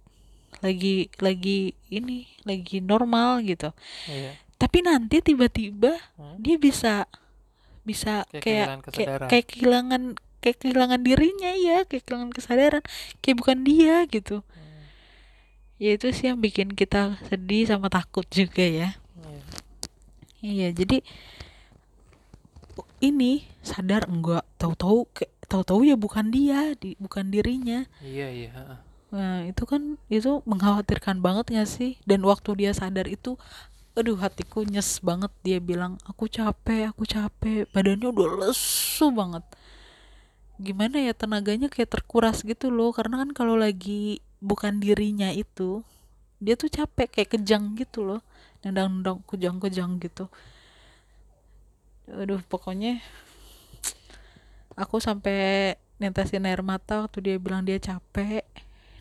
Lagi 0.62 1.10
lagi 1.18 1.74
ini 1.90 2.30
lagi 2.46 2.80
normal 2.80 3.44
gitu. 3.44 3.74
Iya. 4.08 4.34
tapi 4.58 4.82
nanti 4.82 5.22
tiba-tiba 5.22 5.94
Hmm? 6.18 6.34
dia 6.42 6.58
bisa 6.58 7.06
bisa 7.86 8.26
Kayak 8.34 8.42
kayak 8.42 8.66
kehilangan 8.66 8.80
kayak 8.90 9.28
kayak 9.30 9.46
kehilangan 9.46 10.02
kayak 10.42 10.56
kehilangan 10.58 11.00
dirinya 11.06 11.52
ya 11.54 11.78
kayak 11.86 12.02
kehilangan 12.02 12.30
kesadaran. 12.34 12.82
Kayak 13.22 13.36
bukan 13.38 13.58
dia 13.62 14.02
gitu. 14.10 14.42
Ya 15.78 15.94
itu 15.94 16.10
sih 16.10 16.30
yang 16.30 16.38
bikin 16.38 16.74
kita 16.74 17.16
sedih 17.26 17.66
sama 17.66 17.86
takut 17.88 18.26
juga 18.28 18.62
ya 18.62 18.90
Iya. 19.18 19.42
iya 20.42 20.68
jadi 20.70 21.02
ini 22.98 23.46
sadar 23.62 24.10
enggak 24.10 24.42
tahu-tahu 24.58 25.06
tahu-tahu 25.46 25.86
ya 25.86 25.94
bukan 25.94 26.28
dia 26.34 26.74
di, 26.76 26.98
bukan 26.98 27.30
dirinya 27.30 27.86
Iya, 28.02 28.26
iya. 28.30 28.50
heeh. 28.54 28.78
nah 29.08 29.36
itu 29.46 29.64
kan 29.64 29.96
itu 30.12 30.42
mengkhawatirkan 30.44 31.22
banget 31.24 31.54
gak 31.54 31.70
sih 31.70 31.96
dan 32.04 32.20
waktu 32.26 32.50
dia 32.58 32.70
sadar 32.76 33.08
itu 33.08 33.38
aduh 33.96 34.14
hatiku 34.20 34.62
nyes 34.62 35.00
banget 35.00 35.32
dia 35.42 35.58
bilang 35.58 35.98
aku 36.06 36.28
capek 36.28 36.92
aku 36.92 37.02
capek 37.02 37.66
badannya 37.72 38.12
udah 38.12 38.46
lesu 38.46 39.10
banget 39.10 39.42
gimana 40.58 41.02
ya 41.02 41.14
tenaganya 41.14 41.66
kayak 41.70 41.90
terkuras 41.98 42.42
gitu 42.42 42.70
loh 42.70 42.90
karena 42.94 43.22
kan 43.26 43.30
kalau 43.34 43.54
lagi 43.58 44.22
bukan 44.38 44.78
dirinya 44.78 45.30
itu 45.34 45.82
dia 46.38 46.54
tuh 46.54 46.70
capek 46.70 47.10
kayak 47.10 47.30
kejang 47.34 47.74
gitu 47.74 48.06
loh. 48.06 48.22
Nendang-nendang 48.62 49.22
kejang-kejang 49.26 49.98
gitu. 50.02 50.30
Aduh 52.08 52.40
pokoknya 52.46 53.02
aku 54.78 55.02
sampai 55.02 55.74
netesin 55.98 56.46
air 56.46 56.62
mata 56.62 57.04
waktu 57.04 57.18
dia 57.20 57.36
bilang 57.42 57.66
dia 57.66 57.82
capek 57.82 58.46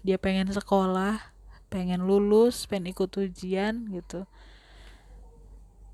dia 0.02 0.18
pengen 0.18 0.50
sekolah 0.50 1.22
pengen 1.70 2.04
lulus 2.10 2.66
pengen 2.66 2.92
ikut 2.92 3.10
ujian 3.14 3.86
gitu. 3.94 4.26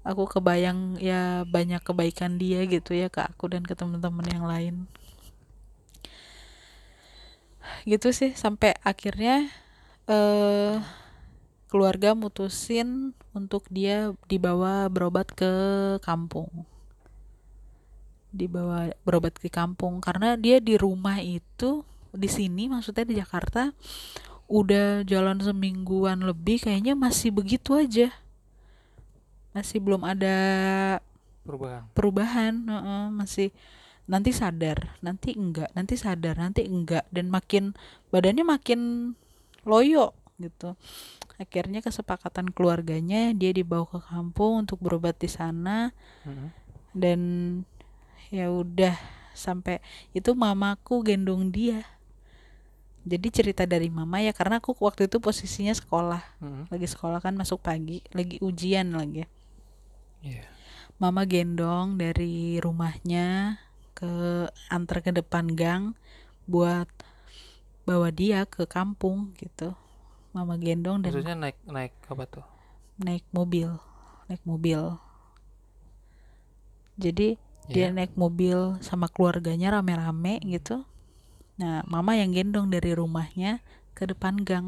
Aku 0.04 0.28
kebayang 0.28 1.00
ya 1.00 1.48
banyak 1.48 1.80
kebaikan 1.80 2.36
dia 2.36 2.68
gitu 2.68 2.92
ya 2.92 3.08
ke 3.08 3.24
aku 3.24 3.48
dan 3.52 3.64
ke 3.64 3.72
teman-teman 3.72 4.28
yang 4.28 4.44
lain 4.44 4.76
gitu 7.84 8.14
sih 8.14 8.32
sampai 8.38 8.78
akhirnya 8.86 9.50
eh 10.10 10.78
keluarga 11.74 12.14
mutusin 12.14 13.18
untuk 13.34 13.66
dia 13.74 14.14
dibawa 14.30 14.86
berobat 14.94 15.34
ke 15.34 15.52
kampung 16.06 16.50
dibawa 18.34 18.94
berobat 19.06 19.38
ke 19.38 19.50
kampung 19.50 19.98
karena 20.02 20.38
dia 20.38 20.62
di 20.62 20.78
rumah 20.78 21.18
itu 21.22 21.82
di 22.14 22.30
sini 22.30 22.70
maksudnya 22.70 23.06
di 23.06 23.18
Jakarta 23.18 23.74
udah 24.46 25.02
jalan 25.06 25.42
semingguan 25.42 26.22
lebih 26.22 26.62
kayaknya 26.62 26.94
masih 26.94 27.34
begitu 27.34 27.74
aja 27.74 28.14
masih 29.54 29.78
belum 29.82 30.02
ada 30.06 30.38
Perubahan. 31.46 31.84
perubahan 31.94 32.54
heeh, 32.70 33.04
masih 33.14 33.50
nanti 34.04 34.36
sadar 34.36 35.00
nanti 35.00 35.32
enggak 35.32 35.72
nanti 35.72 35.96
sadar 35.96 36.36
nanti 36.36 36.68
enggak 36.68 37.08
dan 37.08 37.32
makin 37.32 37.72
badannya 38.12 38.44
makin 38.44 38.80
loyo 39.64 40.12
gitu 40.38 40.76
akhirnya 41.40 41.80
kesepakatan 41.80 42.52
keluarganya 42.52 43.32
dia 43.32 43.56
dibawa 43.56 43.88
ke 43.88 44.00
kampung 44.04 44.68
untuk 44.68 44.84
berobat 44.84 45.16
di 45.18 45.32
sana 45.32 45.96
Mm-mm. 46.28 46.52
dan 46.92 47.20
ya 48.28 48.52
udah 48.52 48.98
sampai 49.34 49.80
itu 50.12 50.36
mamaku 50.36 51.02
gendong 51.02 51.50
dia 51.50 51.88
jadi 53.04 53.28
cerita 53.32 53.64
dari 53.68 53.92
mama 53.92 54.24
ya 54.24 54.32
karena 54.32 54.64
aku 54.64 54.76
waktu 54.80 55.08
itu 55.12 55.20
posisinya 55.20 55.72
sekolah 55.72 56.22
Mm-mm. 56.44 56.64
lagi 56.70 56.88
sekolah 56.88 57.24
kan 57.24 57.34
masuk 57.40 57.64
pagi 57.64 58.04
lagi 58.12 58.38
ujian 58.44 58.92
lagi 58.92 59.24
Iya. 60.24 60.48
mama 61.04 61.28
gendong 61.28 62.00
dari 62.00 62.56
rumahnya 62.64 63.60
ke 64.04 64.14
antar 64.76 65.00
ke 65.06 65.12
depan 65.16 65.46
gang 65.56 65.84
buat 66.52 66.90
bawa 67.88 68.10
dia 68.12 68.44
ke 68.48 68.64
kampung 68.68 69.32
gitu 69.40 69.72
mama 70.36 70.56
gendong 70.60 71.00
dan 71.06 71.16
Maksudnya 71.16 71.36
naik 71.42 71.58
naik 71.76 71.94
apa 72.12 72.24
tuh? 72.34 72.46
naik 73.06 73.26
mobil 73.38 73.70
naik 74.28 74.42
mobil 74.50 74.82
jadi 77.04 77.28
dia 77.74 77.88
Iya. 77.88 77.96
naik 77.96 78.14
mobil 78.24 78.58
sama 78.88 79.08
keluarganya 79.14 79.68
rame-rame 79.80 80.34
gitu 80.54 80.84
nah 81.62 81.78
mama 81.94 82.14
yang 82.22 82.32
gendong 82.38 82.68
dari 82.74 82.92
rumahnya 83.02 83.52
ke 83.98 84.04
depan 84.12 84.36
gang 84.50 84.68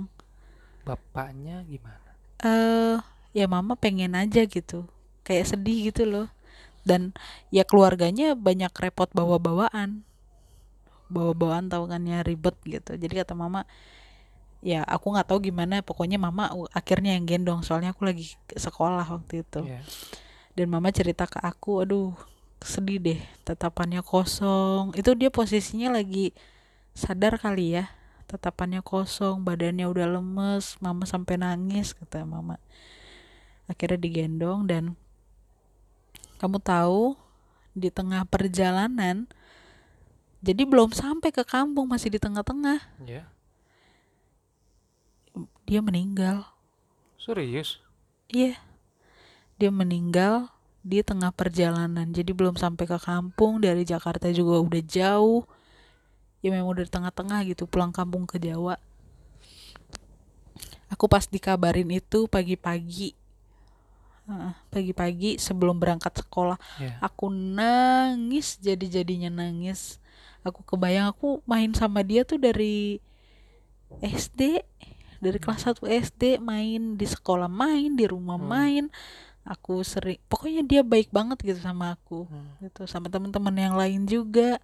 Bapaknya 0.87 1.65
gimana? 1.67 2.11
eh 2.43 2.95
ya 3.37 3.45
mama 3.55 3.73
pengen 3.83 4.13
aja 4.21 4.41
gitu 4.55 4.87
kayak 5.27 5.45
sedih 5.51 5.77
gitu 5.91 6.03
loh 6.07 6.27
dan 6.85 7.11
ya 7.49 7.65
keluarganya 7.65 8.37
banyak 8.37 8.71
repot 8.71 9.09
bawa-bawaan. 9.11 10.05
Bawa-bawaan 11.09 11.67
tahu 11.69 11.89
kan 11.89 12.05
ya 12.05 12.21
ribet 12.21 12.55
gitu. 12.65 12.95
Jadi 12.95 13.13
kata 13.25 13.33
mama 13.33 13.65
ya 14.65 14.81
aku 14.85 15.13
nggak 15.13 15.29
tahu 15.29 15.49
gimana 15.49 15.85
pokoknya 15.85 16.17
mama 16.17 16.49
akhirnya 16.73 17.13
yang 17.13 17.29
gendong 17.29 17.61
soalnya 17.61 17.93
aku 17.93 18.05
lagi 18.07 18.37
sekolah 18.55 19.05
waktu 19.05 19.45
itu. 19.45 19.61
Iya. 19.61 19.81
dan 20.55 20.71
mama 20.71 20.87
cerita 20.87 21.27
ke 21.27 21.35
aku 21.43 21.83
aduh 21.83 22.15
sedih 22.63 22.97
deh 23.01 23.21
tatapannya 23.43 24.01
kosong. 24.01 24.95
Itu 24.95 25.13
dia 25.13 25.29
posisinya 25.29 25.93
lagi 25.93 26.31
sadar 26.95 27.35
kali 27.37 27.75
ya 27.75 27.91
tatapannya 28.25 28.81
kosong 28.81 29.45
badannya 29.45 29.85
udah 29.85 30.17
lemes 30.17 30.81
mama 30.81 31.05
sampai 31.05 31.37
nangis 31.37 31.93
kata 31.93 32.25
mama. 32.25 32.57
Akhirnya 33.69 34.01
digendong 34.01 34.65
dan 34.65 34.97
kamu 36.41 36.57
tahu 36.59 37.15
di 37.75 37.91
tengah 37.91 38.23
perjalanan 38.27 39.27
jadi 40.45 40.63
belum 40.63 40.93
sampai 40.93 41.33
ke 41.33 41.43
kampung 41.43 41.89
masih 41.89 42.13
di 42.13 42.19
tengah-tengah 42.21 42.79
Iya. 43.03 43.25
dia 45.65 45.81
meninggal 45.81 46.55
Serius? 47.25 47.81
Iya. 48.29 48.53
Dia 49.57 49.73
meninggal 49.73 50.53
di 50.85 51.01
tengah 51.01 51.33
perjalanan. 51.33 52.13
Jadi 52.13 52.37
belum 52.37 52.53
sampai 52.53 52.85
ke 52.85 53.01
kampung, 53.01 53.57
dari 53.57 53.81
Jakarta 53.81 54.29
juga 54.29 54.61
udah 54.61 54.83
jauh. 54.85 55.41
Ya 56.45 56.53
memang 56.53 56.69
udah 56.77 56.85
di 56.85 56.91
tengah-tengah 56.93 57.41
gitu, 57.49 57.65
pulang 57.65 57.89
kampung 57.89 58.29
ke 58.29 58.37
Jawa. 58.37 58.77
Aku 60.93 61.09
pas 61.09 61.25
dikabarin 61.25 61.89
itu 61.89 62.29
pagi-pagi. 62.29 63.17
Pagi-pagi 64.69 65.37
sebelum 65.37 65.77
berangkat 65.77 66.17
sekolah, 66.17 66.57
Iya. 66.77 66.97
aku 66.99 67.29
nangis 67.29 68.57
jadi-jadinya 68.57 69.29
nangis. 69.29 70.01
Aku 70.41 70.61
kebayang 70.61 71.09
aku 71.09 71.41
main 71.45 71.73
sama 71.73 72.01
dia 72.01 72.21
tuh 72.21 72.37
dari 72.37 73.01
SD 74.01 74.61
dari 75.17 75.37
kelas 75.39 75.65
1 75.65 75.85
SD 75.87 76.37
main 76.37 76.93
di 76.93 77.07
sekolah 77.07 77.47
main 77.47 77.95
di 77.95 78.05
rumah 78.05 78.37
Hmm. 78.37 78.45
main 78.45 78.83
aku 79.41 79.81
sering 79.81 80.17
pokoknya 80.25 80.61
dia 80.61 80.81
baik 80.81 81.09
banget 81.09 81.37
gitu 81.41 81.61
sama 81.61 81.93
aku 81.93 82.25
Hmm. 82.25 82.49
gitu 82.61 82.85
sama 82.85 83.09
teman-teman 83.09 83.55
yang 83.55 83.73
lain 83.73 84.05
juga 84.05 84.57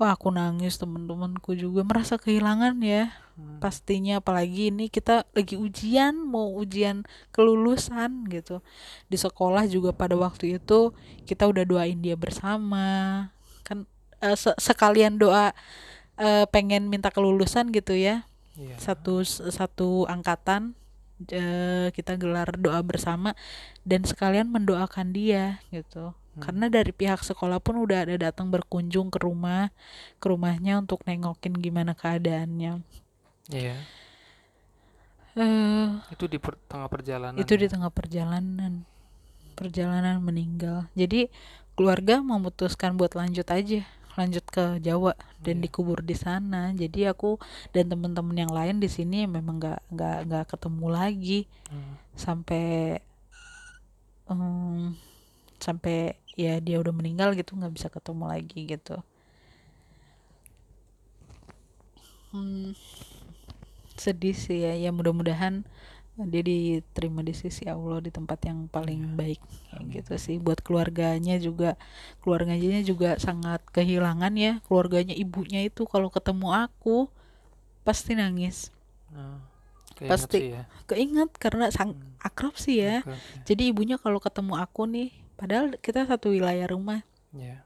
wah 0.00 0.16
aku 0.16 0.32
nangis 0.32 0.80
temen-temenku 0.80 1.52
juga 1.52 1.84
merasa 1.84 2.16
kehilangan 2.16 2.80
ya. 2.80 3.12
Hmm. 3.40 3.56
pastinya 3.56 4.20
apalagi 4.20 4.68
ini 4.68 4.92
kita 4.92 5.24
lagi 5.32 5.56
ujian 5.56 6.12
mau 6.12 6.52
ujian 6.60 7.08
kelulusan 7.32 8.28
gitu. 8.28 8.60
Di 9.08 9.16
sekolah 9.16 9.64
juga 9.64 9.96
pada 9.96 10.12
waktu 10.12 10.60
itu 10.60 10.92
kita 11.24 11.48
udah 11.48 11.64
doain 11.64 12.00
dia 12.04 12.20
bersama. 12.20 13.28
Kan 13.64 13.88
eh, 14.20 14.36
se- 14.36 14.56
sekalian 14.60 15.16
doa 15.16 15.56
eh, 16.20 16.44
pengen 16.52 16.92
minta 16.92 17.08
kelulusan 17.08 17.72
gitu 17.72 17.96
ya. 17.96 18.28
Iya. 18.60 18.76
satu 18.76 19.24
satu 19.24 20.04
angkatan 20.04 20.76
eh, 21.32 21.88
kita 21.96 22.20
gelar 22.20 22.60
doa 22.60 22.84
bersama 22.84 23.32
dan 23.88 24.04
sekalian 24.04 24.52
mendoakan 24.52 25.16
dia 25.16 25.64
gitu 25.72 26.12
Hmm. 26.40 26.44
karena 26.48 26.66
dari 26.66 26.90
pihak 26.90 27.20
sekolah 27.20 27.60
pun 27.60 27.76
udah 27.76 28.08
ada 28.08 28.16
datang 28.16 28.48
berkunjung 28.48 29.12
ke 29.12 29.20
rumah 29.20 29.68
ke 30.16 30.26
rumahnya 30.26 30.80
untuk 30.80 31.04
nengokin 31.04 31.52
gimana 31.54 31.92
keadaannya 31.92 32.80
Iya. 33.46 33.76
eh 35.36 35.88
Itu 36.10 36.26
di 36.26 36.38
per- 36.38 36.58
tengah 36.64 36.88
perjalanan. 36.88 37.36
itu 37.36 37.52
di 37.54 37.66
ya? 37.66 37.70
tengah 37.70 37.90
perjalanan 37.90 38.82
perjalanan 39.52 40.18
meninggal 40.18 40.88
jadi 40.92 41.28
keluarga 41.76 42.18
memutuskan 42.18 42.96
buat 42.96 43.12
lanjut 43.12 43.44
aja 43.46 43.84
lanjut 44.16 44.42
ke 44.44 44.80
Jawa 44.80 45.14
dan 45.38 45.60
Iya. 45.60 45.64
dikubur 45.64 46.02
di 46.02 46.12
sana 46.14 46.72
jadi 46.72 47.14
aku 47.14 47.38
dan 47.70 47.86
teman-teman 47.86 48.36
yang 48.36 48.50
lain 48.50 48.76
di 48.76 48.88
sini 48.88 49.24
memang 49.24 49.60
nggak 49.60 49.80
nggak 49.88 50.16
nggak 50.26 50.44
ketemu 50.48 50.86
lagi 50.88 51.40
Hmm. 51.68 51.94
sampai 52.12 52.98
em, 54.26 54.94
sampai 55.66 55.96
ya 56.44 56.54
dia 56.66 56.76
udah 56.82 56.94
meninggal 56.98 57.30
gitu 57.38 57.50
nggak 57.58 57.74
bisa 57.76 57.88
ketemu 57.96 58.24
lagi 58.32 58.60
gitu 58.72 58.94
Hmm, 62.32 62.72
sedih 64.02 64.36
sih 64.44 64.58
ya 64.66 64.72
ya 64.84 64.90
mudah-mudahan 64.98 65.54
dia 66.32 66.42
diterima 66.52 67.20
di 67.28 67.32
sisi 67.42 67.64
Allah 67.74 67.98
di 68.06 68.10
tempat 68.18 68.38
yang 68.48 68.58
paling 68.76 69.02
baik 69.20 69.40
kayak 69.72 69.84
gitu 69.94 70.12
sih 70.24 70.36
buat 70.46 70.60
keluarganya 70.66 71.36
juga 71.46 71.70
keluarganya 72.22 72.80
juga 72.90 73.10
sangat 73.26 73.60
kehilangan 73.76 74.32
ya 74.46 74.52
keluarganya 74.68 75.14
ibunya 75.24 75.60
itu 75.68 75.82
kalau 75.92 76.08
ketemu 76.16 76.48
aku 76.68 76.96
pasti 77.86 78.12
nangis 78.20 78.56
Nah, 79.14 79.38
keinget 79.98 80.30
Pasti. 80.30 80.38
sih 80.38 80.48
ya. 80.54 80.62
keinget 80.90 81.30
karena 81.38 81.70
sang 81.76 81.92
Hmm. 81.92 82.12
akrab 82.28 82.54
sih 82.64 82.76
ya 82.84 82.96
Oke, 83.02 83.10
oke. 83.18 83.38
jadi 83.48 83.62
ibunya 83.70 83.96
kalau 84.04 84.18
ketemu 84.26 84.54
aku 84.64 84.82
nih 84.94 85.08
padahal 85.40 85.72
kita 85.80 86.04
satu 86.04 86.36
wilayah 86.36 86.68
rumah. 86.68 87.00
Iya. 87.32 87.64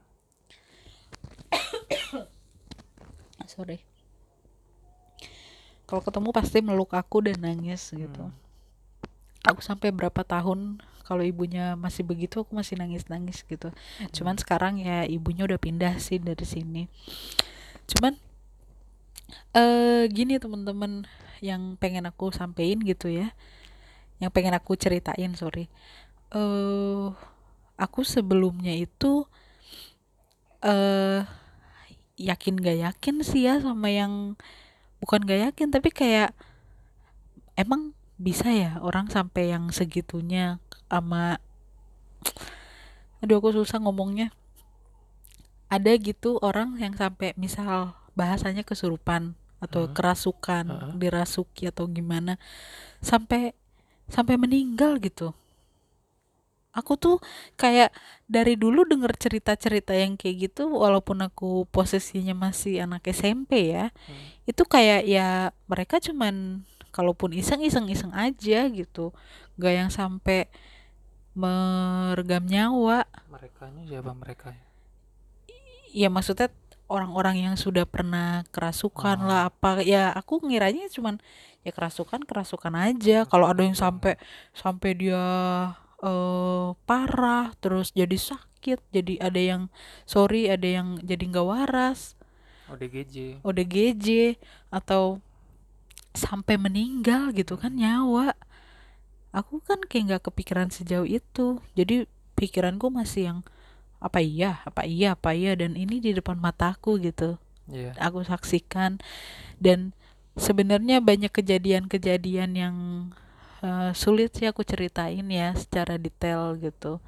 sorry. 3.51 3.83
Kalau 5.85 6.01
ketemu 6.01 6.29
pasti 6.31 6.63
meluk 6.63 6.95
aku 6.95 7.27
dan 7.27 7.43
nangis 7.43 7.91
gitu. 7.91 8.31
Hmm. 8.31 8.43
aku 9.45 9.61
sampai 9.61 9.93
berapa 9.93 10.25
tahun 10.25 10.81
kalau 11.05 11.21
ibunya 11.21 11.77
masih 11.77 12.01
begitu 12.01 12.41
aku 12.41 12.57
masih 12.57 12.81
nangis 12.81 13.05
nangis 13.05 13.45
gitu 13.45 13.69
cuman 14.09 14.41
sekarang 14.41 14.81
ya 14.81 15.05
ibunya 15.05 15.45
udah 15.45 15.61
pindah 15.61 16.01
sih 16.01 16.17
dari 16.17 16.41
sini. 16.41 16.89
Cuman 17.85 18.17
eh 19.53 20.09
gini 20.09 20.41
teman-teman 20.41 21.05
yang 21.45 21.77
pengen 21.77 22.09
aku 22.09 22.33
sampein 22.33 22.81
gitu 22.81 23.13
ya. 23.13 23.37
Yang 24.17 24.31
pengen 24.33 24.57
aku 24.57 24.73
ceritain 24.73 25.37
sorry. 25.37 25.69
Eh 26.33 27.13
aku 27.75 28.07
sebelumnya 28.07 28.71
itu 28.75 29.27
eh 30.63 31.23
yakin 32.15 32.55
gak 32.59 32.79
yakin 32.79 33.15
sih 33.21 33.43
ya 33.47 33.59
sama 33.59 33.91
yang 33.91 34.39
bukan 35.03 35.27
gak 35.27 35.51
yakin 35.51 35.67
tapi 35.69 35.91
kayak 35.91 36.31
emang 37.59 37.91
bisa 38.15 38.47
ya 38.47 38.79
orang 38.79 39.11
sampai 39.11 39.51
yang 39.51 39.67
segitunya 39.75 40.63
sama 40.87 41.43
aduh 43.19 43.43
aku 43.43 43.51
susah 43.51 43.83
ngomongnya 43.83 44.31
ada 45.67 45.91
gitu 45.99 46.39
orang 46.39 46.79
yang 46.79 46.95
sampai 46.95 47.35
misal 47.35 47.97
bahasanya 48.15 48.63
kesurupan 48.63 49.35
atau 49.59 49.87
Heeh. 49.87 49.93
kerasukan 49.97 50.65
Heeh. 50.71 50.91
dirasuki 50.95 51.67
atau 51.67 51.89
gimana 51.91 52.39
sampai 53.03 53.51
sampai 54.07 54.39
meninggal 54.39 55.01
gitu 55.03 55.35
aku 56.75 56.93
tuh 56.95 57.15
kayak 57.55 57.95
dari 58.27 58.53
dulu 58.53 58.83
denger 58.83 59.15
cerita-cerita 59.15 59.95
yang 59.95 60.19
kayak 60.19 60.51
gitu 60.51 60.67
walaupun 60.67 61.23
aku 61.23 61.63
posisinya 61.71 62.35
masih 62.35 62.83
anak 62.83 63.07
SMP 63.07 63.71
ya 63.71 63.95
Hmm. 64.05 64.19
itu 64.43 64.61
kayak 64.61 65.07
ya 65.07 65.27
mereka 65.65 65.97
cuman 65.97 66.61
kalaupun 66.91 67.31
iseng 67.31 67.59
iseng 67.59 67.87
iseng 67.87 68.11
aja 68.11 68.67
gitu 68.67 69.15
gak 69.55 69.73
yang 69.73 69.89
sampai 69.89 70.51
meregam 71.33 72.43
nyawa 72.43 73.03
Merekanya 73.27 73.83
siapa 73.85 74.11
mereka? 74.11 74.55
ya 75.91 76.07
maksudnya 76.07 76.51
orang-orang 76.87 77.49
yang 77.49 77.55
sudah 77.55 77.83
pernah 77.83 78.43
kerasukan 78.51 79.17
Oh. 79.17 79.27
lah 79.27 79.41
apa 79.49 79.79
ya 79.81 80.11
aku 80.11 80.43
ngiranya 80.43 80.87
cuman 80.87 81.19
ya 81.63 81.71
kerasukan 81.71 82.23
kerasukan 82.23 82.71
aja 82.77 83.23
kalau 83.25 83.47
ada 83.47 83.63
yang 83.63 83.75
sampai 83.75 84.15
sampai 84.51 84.91
dia 84.93 85.23
eh 86.03 86.67
parah 86.83 87.55
terus 87.63 87.95
jadi 87.95 88.15
sakit 88.17 88.79
jadi 88.91 89.21
ada 89.23 89.39
yang 89.39 89.61
sorry 90.03 90.51
ada 90.51 90.65
yang 90.65 90.99
jadi 91.03 91.23
nggak 91.29 91.47
waras. 91.47 92.17
ODGJ. 92.65 93.45
ODGJ 93.45 94.41
atau 94.73 95.21
sampai 96.17 96.57
meninggal 96.57 97.29
gitu 97.35 97.59
kan 97.59 97.77
nyawa. 97.77 98.33
Aku 99.35 99.59
kan 99.61 99.83
kayak 99.85 100.03
nggak 100.09 100.23
kepikiran 100.31 100.71
sejauh 100.71 101.05
itu. 101.05 101.61
Jadi 101.77 102.09
pikiranku 102.39 102.89
masih 102.89 103.21
yang 103.29 103.39
apa 103.99 104.19
iya 104.19 104.61
apa 104.67 104.83
iya 104.85 105.15
apa 105.15 105.33
iya 105.33 105.55
dan 105.55 105.73
ini 105.79 106.01
di 106.01 106.11
depan 106.15 106.39
mataku 106.39 106.97
gitu. 106.99 107.37
Iya. 107.65 107.97
aku 107.97 108.21
saksikan. 108.21 109.01
Dan 109.57 109.93
sebenarnya 110.37 111.01
banyak 111.01 111.31
kejadian-kejadian 111.33 112.51
yang 112.53 112.75
eh, 113.65 113.91
sulit 113.97 114.29
sih 114.37 114.45
aku 114.45 114.61
ceritain 114.61 115.25
ya 115.25 115.49
secara 115.57 115.97
detail 115.97 116.53
gitu. 116.61 117.01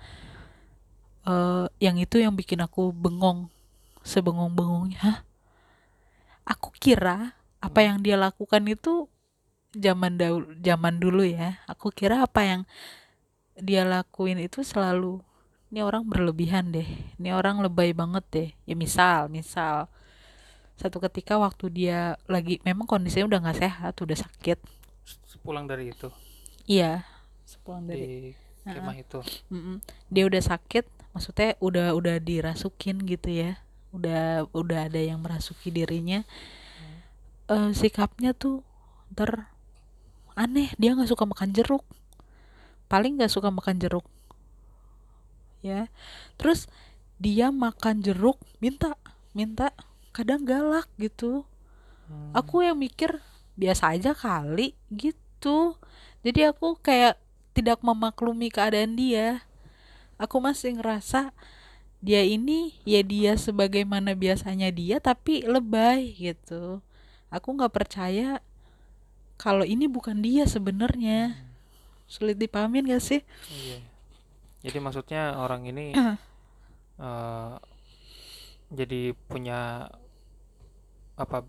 Eh 1.30 1.66
yang 1.86 1.98
itu 2.02 2.18
yang 2.24 2.34
bikin 2.34 2.60
aku 2.66 2.90
bengong 2.90 3.52
sebengong-bengongnya. 4.02 5.00
Hah? 5.06 5.18
aku 6.48 6.72
kira 6.80 7.36
apa 7.60 7.84
yang 7.84 8.00
dia 8.00 8.16
lakukan 8.16 8.64
itu 8.64 9.12
zaman 9.76 10.16
dahulu 10.16 10.56
zaman 10.64 10.96
dulu 10.98 11.28
ya. 11.28 11.60
Aku 11.68 11.92
kira 11.92 12.24
apa 12.24 12.42
yang 12.48 12.62
dia 13.60 13.84
lakuin 13.84 14.40
itu 14.40 14.64
selalu 14.64 15.20
ini 15.68 15.84
orang 15.84 16.08
berlebihan 16.08 16.72
deh 16.72 16.88
ini 17.20 17.30
orang 17.36 17.60
lebay 17.60 17.92
banget 17.92 18.24
deh. 18.32 18.50
Ya 18.64 18.76
misal 18.80 19.28
misal 19.28 19.92
satu 20.80 21.04
ketika 21.04 21.36
waktu 21.36 21.68
dia 21.74 22.16
lagi 22.32 22.64
memang 22.64 22.88
kondisinya 22.88 23.28
udah 23.28 23.40
nggak 23.44 23.60
sehat 23.60 23.94
udah 24.00 24.18
sakit. 24.18 24.58
Pulang 25.44 25.68
dari 25.68 25.92
itu 25.92 26.08
iya. 26.68 27.08
Sepulang 27.48 27.88
dari 27.88 28.36
di 28.62 28.68
kemah 28.68 28.98
itu. 29.00 29.20
Mm-mm. 29.48 29.80
dia 30.12 30.28
udah 30.28 30.44
sakit 30.44 30.84
maksudnya 31.16 31.56
udah 31.64 31.96
udah 31.96 32.16
dirasukin 32.20 33.02
gitu 33.08 33.32
ya. 33.32 33.58
Udah 33.96 34.46
udah 34.52 34.92
ada 34.92 35.00
yang 35.00 35.24
merasuki 35.24 35.72
dirinya. 35.72 36.28
Eh, 37.48 37.72
sikapnya 37.72 38.36
tuh 38.36 38.62
ntar 39.16 39.50
aneh 40.36 40.76
dia 40.76 40.94
nggak 40.94 41.10
suka 41.10 41.24
makan 41.24 41.56
jeruk. 41.56 41.88
Paling 42.92 43.18
nggak 43.18 43.32
suka 43.32 43.48
makan 43.50 43.80
jeruk. 43.80 44.06
Ya. 45.64 45.88
Terus 46.36 46.68
dia 47.18 47.50
makan 47.50 48.04
jeruk 48.04 48.38
minta 48.62 48.94
minta 49.32 49.74
kadang 50.12 50.44
galak 50.44 50.86
gitu. 51.00 51.48
Hmm. 52.08 52.32
aku 52.32 52.64
yang 52.64 52.80
mikir 52.80 53.20
biasa 53.60 53.92
aja 53.92 54.16
kali 54.16 54.72
gitu 54.96 55.76
jadi 56.26 56.54
aku 56.54 56.78
kayak 56.80 57.18
tidak 57.58 57.82
memaklumi 57.82 58.54
keadaan 58.54 58.94
dia. 58.94 59.42
Aku 60.22 60.38
masih 60.38 60.78
ngerasa 60.78 61.34
dia 61.98 62.22
ini 62.22 62.78
ya 62.86 63.02
dia 63.02 63.34
sebagaimana 63.34 64.14
biasanya 64.14 64.70
dia 64.70 65.02
tapi 65.02 65.42
lebay 65.42 66.14
gitu. 66.14 66.82
Aku 67.34 67.58
nggak 67.58 67.74
percaya 67.74 68.42
kalau 69.38 69.66
ini 69.66 69.86
bukan 69.86 70.22
dia 70.22 70.46
sebenarnya. 70.46 71.38
Sulit 72.08 72.40
dipahamin 72.40 72.88
gak 72.88 73.04
sih? 73.04 73.22
Iya. 73.52 73.84
Jadi 74.64 74.78
maksudnya 74.80 75.38
orang 75.38 75.70
ini 75.70 75.94
eh 76.98 77.54
jadi 78.68 79.16
punya 79.28 79.88
apa 81.16 81.44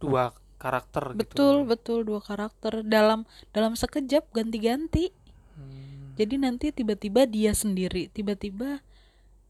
dua 0.00 0.32
karakter 0.64 1.12
betul 1.12 1.54
gitu. 1.62 1.68
betul 1.68 1.98
dua 2.02 2.24
karakter 2.24 2.80
dalam 2.80 3.28
dalam 3.52 3.76
sekejap 3.76 4.32
ganti-ganti 4.32 5.12
Hmm. 5.54 6.18
Jadi 6.18 6.34
nanti 6.34 6.66
tiba-tiba 6.74 7.30
dia 7.30 7.54
sendiri, 7.54 8.10
tiba-tiba 8.10 8.82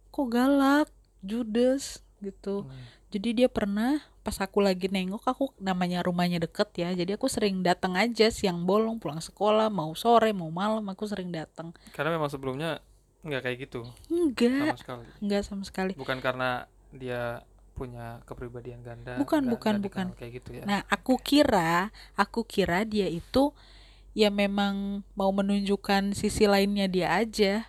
kok 0.09 0.29
galak, 0.29 0.89
judes 1.21 2.05
gitu. 2.21 2.65
Hmm. 2.65 2.73
jadi 3.09 3.29
dia 3.45 3.49
pernah 3.49 4.01
pas 4.21 4.33
aku 4.41 4.65
lagi 4.65 4.89
nengok 4.89 5.25
aku 5.25 5.45
namanya 5.61 6.01
rumahnya 6.01 6.41
deket 6.41 6.73
ya 6.75 6.89
jadi 6.97 7.21
aku 7.21 7.29
sering 7.29 7.61
datang 7.61 7.95
aja 7.95 8.33
siang 8.33 8.65
bolong 8.65 8.97
pulang 8.97 9.21
sekolah 9.21 9.69
mau 9.69 9.93
sore 9.93 10.33
mau 10.33 10.49
malam 10.49 10.83
aku 10.89 11.05
sering 11.05 11.29
datang 11.29 11.71
Karena 11.93 12.17
memang 12.17 12.33
sebelumnya 12.33 12.81
nggak 13.21 13.41
kayak 13.45 13.59
gitu 13.69 13.81
enggak 14.09 14.57
sama 14.57 14.77
sekali. 14.81 15.07
enggak 15.21 15.43
sama 15.45 15.63
sekali 15.69 15.93
Bukan 15.95 16.19
karena 16.25 16.65
dia 16.91 17.45
punya 17.75 18.23
kepribadian 18.25 18.81
ganda, 18.81 19.19
Bukan, 19.19 19.45
nggak- 19.45 19.53
bukan, 19.53 19.75
bukan. 19.83 20.07
kayak 20.15 20.33
gitu 20.39 20.51
ya. 20.57 20.63
Nah, 20.63 20.81
aku 20.87 21.19
kira, 21.19 21.91
aku 22.15 22.47
kira 22.47 22.87
dia 22.87 23.11
itu 23.11 23.51
ya 24.15 24.31
memang 24.31 25.03
mau 25.13 25.29
menunjukkan 25.29 26.15
sisi 26.15 26.47
lainnya 26.47 26.87
dia 26.87 27.11
aja. 27.13 27.67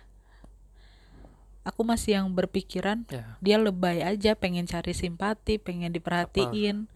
Aku 1.66 1.82
masih 1.82 2.14
yang 2.14 2.30
berpikiran 2.30 3.02
Ya, 3.10 3.34
dia 3.42 3.58
lebay 3.58 3.98
aja, 3.98 4.38
pengen 4.38 4.70
cari 4.70 4.94
simpati, 4.94 5.58
pengen 5.58 5.90
diperhatiin. 5.90 6.86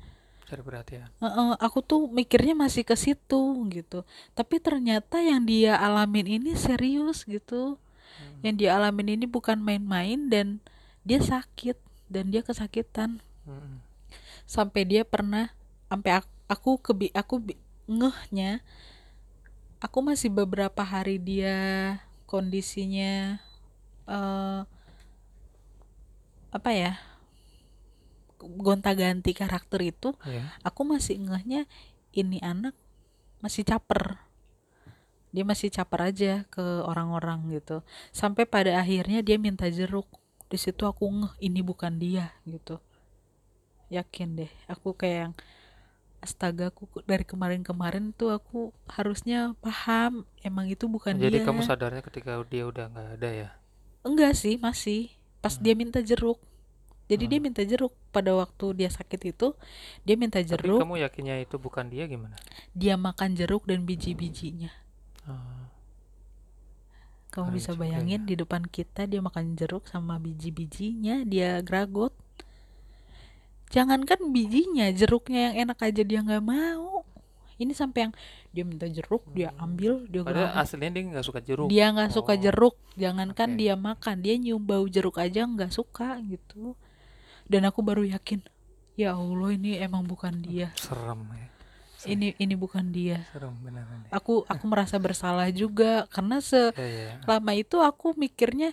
cari 0.46 0.62
perhatian. 0.62 1.06
Heeh, 1.18 1.50
aku 1.58 1.78
tuh 1.78 2.06
mikirnya 2.06 2.54
masih 2.54 2.82
ke 2.82 2.94
situ 2.94 3.42
gitu. 3.70 4.02
Tapi 4.34 4.58
ternyata 4.58 5.18
yang 5.18 5.42
dia 5.42 5.74
alamin 5.74 6.38
ini 6.42 6.54
serius 6.54 7.22
gitu. 7.22 7.78
Hmm. 8.18 8.42
Yang 8.42 8.54
dia 8.58 8.70
alamin 8.74 9.14
ini 9.14 9.26
bukan 9.26 9.58
main-main 9.58 10.26
dan 10.26 10.58
dia 11.02 11.18
sakit 11.18 11.78
dan 12.10 12.28
dia 12.34 12.42
kesakitan. 12.42 13.22
Mm-mm. 13.48 13.80
sampai 14.44 14.82
dia 14.84 15.06
pernah 15.06 15.54
sampai 15.86 16.20
aku, 16.20 16.30
aku 16.50 16.70
kebi 16.90 17.06
aku 17.14 17.40
ngehnya 17.88 18.60
aku 19.80 19.98
masih 20.04 20.28
beberapa 20.28 20.82
hari 20.84 21.16
dia 21.22 21.56
kondisinya 22.28 23.40
eh 24.04 24.60
apa 26.50 26.70
ya 26.74 26.98
gonta-ganti 28.40 29.32
karakter 29.32 29.80
itu 29.88 30.12
Iya. 30.26 30.52
aku 30.60 30.82
masih 30.84 31.16
ngehnya 31.16 31.64
ini 32.12 32.42
anak 32.44 32.74
masih 33.40 33.64
caper 33.64 34.20
dia 35.30 35.46
masih 35.46 35.70
caper 35.70 36.10
aja 36.12 36.32
ke 36.50 36.60
orang-orang 36.84 37.46
gitu 37.54 37.80
sampai 38.10 38.44
pada 38.44 38.76
akhirnya 38.82 39.22
dia 39.24 39.38
minta 39.40 39.70
jeruk 39.70 40.19
di 40.50 40.58
situ 40.58 40.82
aku 40.84 41.06
ngeh 41.06 41.32
ini 41.40 41.60
bukan 41.62 41.94
dia 41.96 42.34
gitu. 42.44 42.82
Yakin 43.88 44.28
deh 44.38 44.52
aku 44.66 44.94
kayak 44.94 45.18
yang 45.30 45.34
astaga 46.20 46.68
aku 46.68 46.84
dari 47.08 47.24
kemarin-kemarin 47.24 48.12
tuh 48.12 48.30
aku 48.30 48.70
harusnya 48.86 49.56
paham 49.58 50.28
emang 50.44 50.68
itu 50.68 50.84
bukan 50.84 51.16
Jadi 51.16 51.40
dia. 51.40 51.46
kamu 51.48 51.64
sadarnya 51.64 52.02
ketika 52.04 52.36
dia 52.44 52.68
udah 52.68 52.86
nggak 52.86 53.08
ada 53.16 53.30
ya? 53.30 53.48
enggak 54.02 54.36
sih 54.36 54.56
masih. 54.56 55.12
Pas 55.40 55.56
dia 55.56 55.72
minta 55.72 56.00
jeruk. 56.00 56.36
Jadi 57.08 57.24
dia 57.26 57.38
Hmm. 57.40 57.46
minta 57.48 57.62
jeruk. 57.64 57.90
Pada 58.10 58.34
waktu 58.36 58.74
dia 58.76 58.90
sakit 58.90 59.32
itu 59.32 59.54
dia 60.04 60.14
minta 60.14 60.38
Tapi 60.38 60.50
jeruk. 60.50 60.78
kamu 60.78 61.00
yakinnya 61.00 61.40
itu 61.40 61.56
bukan 61.56 61.88
dia 61.88 62.04
gimana? 62.04 62.36
dia 62.72 63.00
makan 63.00 63.32
jeruk 63.34 63.64
dan 63.64 63.82
biji-bijinya. 63.82 64.68
Ah, 65.24 65.69
kamu 67.30 67.46
Keren 67.46 67.56
bisa 67.56 67.70
juga 67.72 67.80
bayangin 67.80 68.20
ya. 68.22 68.28
di 68.28 68.34
depan 68.36 68.62
kita 68.66 69.06
dia 69.06 69.20
makan 69.20 69.54
jeruk 69.54 69.86
sama 69.86 70.18
biji-bijinya 70.18 71.22
dia 71.24 71.62
gragot 71.62 72.12
jangankan 73.70 74.30
bijinya 74.30 74.90
jeruknya 74.90 75.40
yang 75.48 75.56
enak 75.64 75.78
aja 75.80 76.02
dia 76.02 76.20
nggak 76.20 76.42
mau 76.42 77.06
ini 77.56 77.70
sampai 77.70 78.08
yang 78.08 78.12
dia 78.50 78.64
minta 78.64 78.88
jeruk 78.88 79.22
dia 79.30 79.52
ambil 79.56 80.02
dia 80.04 80.24
Padahal 80.24 80.48
gragot 80.48 80.58
aslinya 80.58 80.90
dia 80.90 81.02
nggak 81.06 81.22
suka 81.22 81.40
jeruk. 81.40 81.68
dia 81.68 81.86
nggak 81.88 82.10
suka 82.10 82.32
Oh, 82.34 82.40
jeruk 82.40 82.74
jangankan 82.96 83.48
oke. 83.52 83.58
dia 83.58 83.74
makan 83.76 84.16
dia 84.18 84.34
nyium 84.34 84.58
bau 84.60 84.86
jeruk 84.86 85.16
aja 85.16 85.44
nggak 85.44 85.70
suka 85.70 86.18
gitu 86.24 86.74
dan 87.46 87.62
aku 87.64 87.80
baru 87.80 88.02
yakin 88.06 88.42
ya 88.94 89.12
Allah 89.12 89.50
ini 89.50 89.78
emang 89.78 90.02
bukan 90.02 90.40
dia 90.40 90.74
Serem 90.74 91.20
ya. 91.30 91.49
Ini 92.08 92.32
ini 92.40 92.54
bukan 92.56 92.88
dia. 92.94 93.26
Serem 93.32 93.52
beneran 93.60 94.06
deh. 94.06 94.10
aku 94.14 94.46
aku 94.48 94.64
merasa 94.70 94.96
bersalah 94.96 95.48
juga 95.52 96.08
karena 96.08 96.40
se 96.40 96.72
Ya, 96.76 96.86
ya, 96.86 97.02
ya. 97.12 97.14
lama 97.28 97.52
itu 97.52 97.76
aku 97.82 98.16
mikirnya 98.16 98.72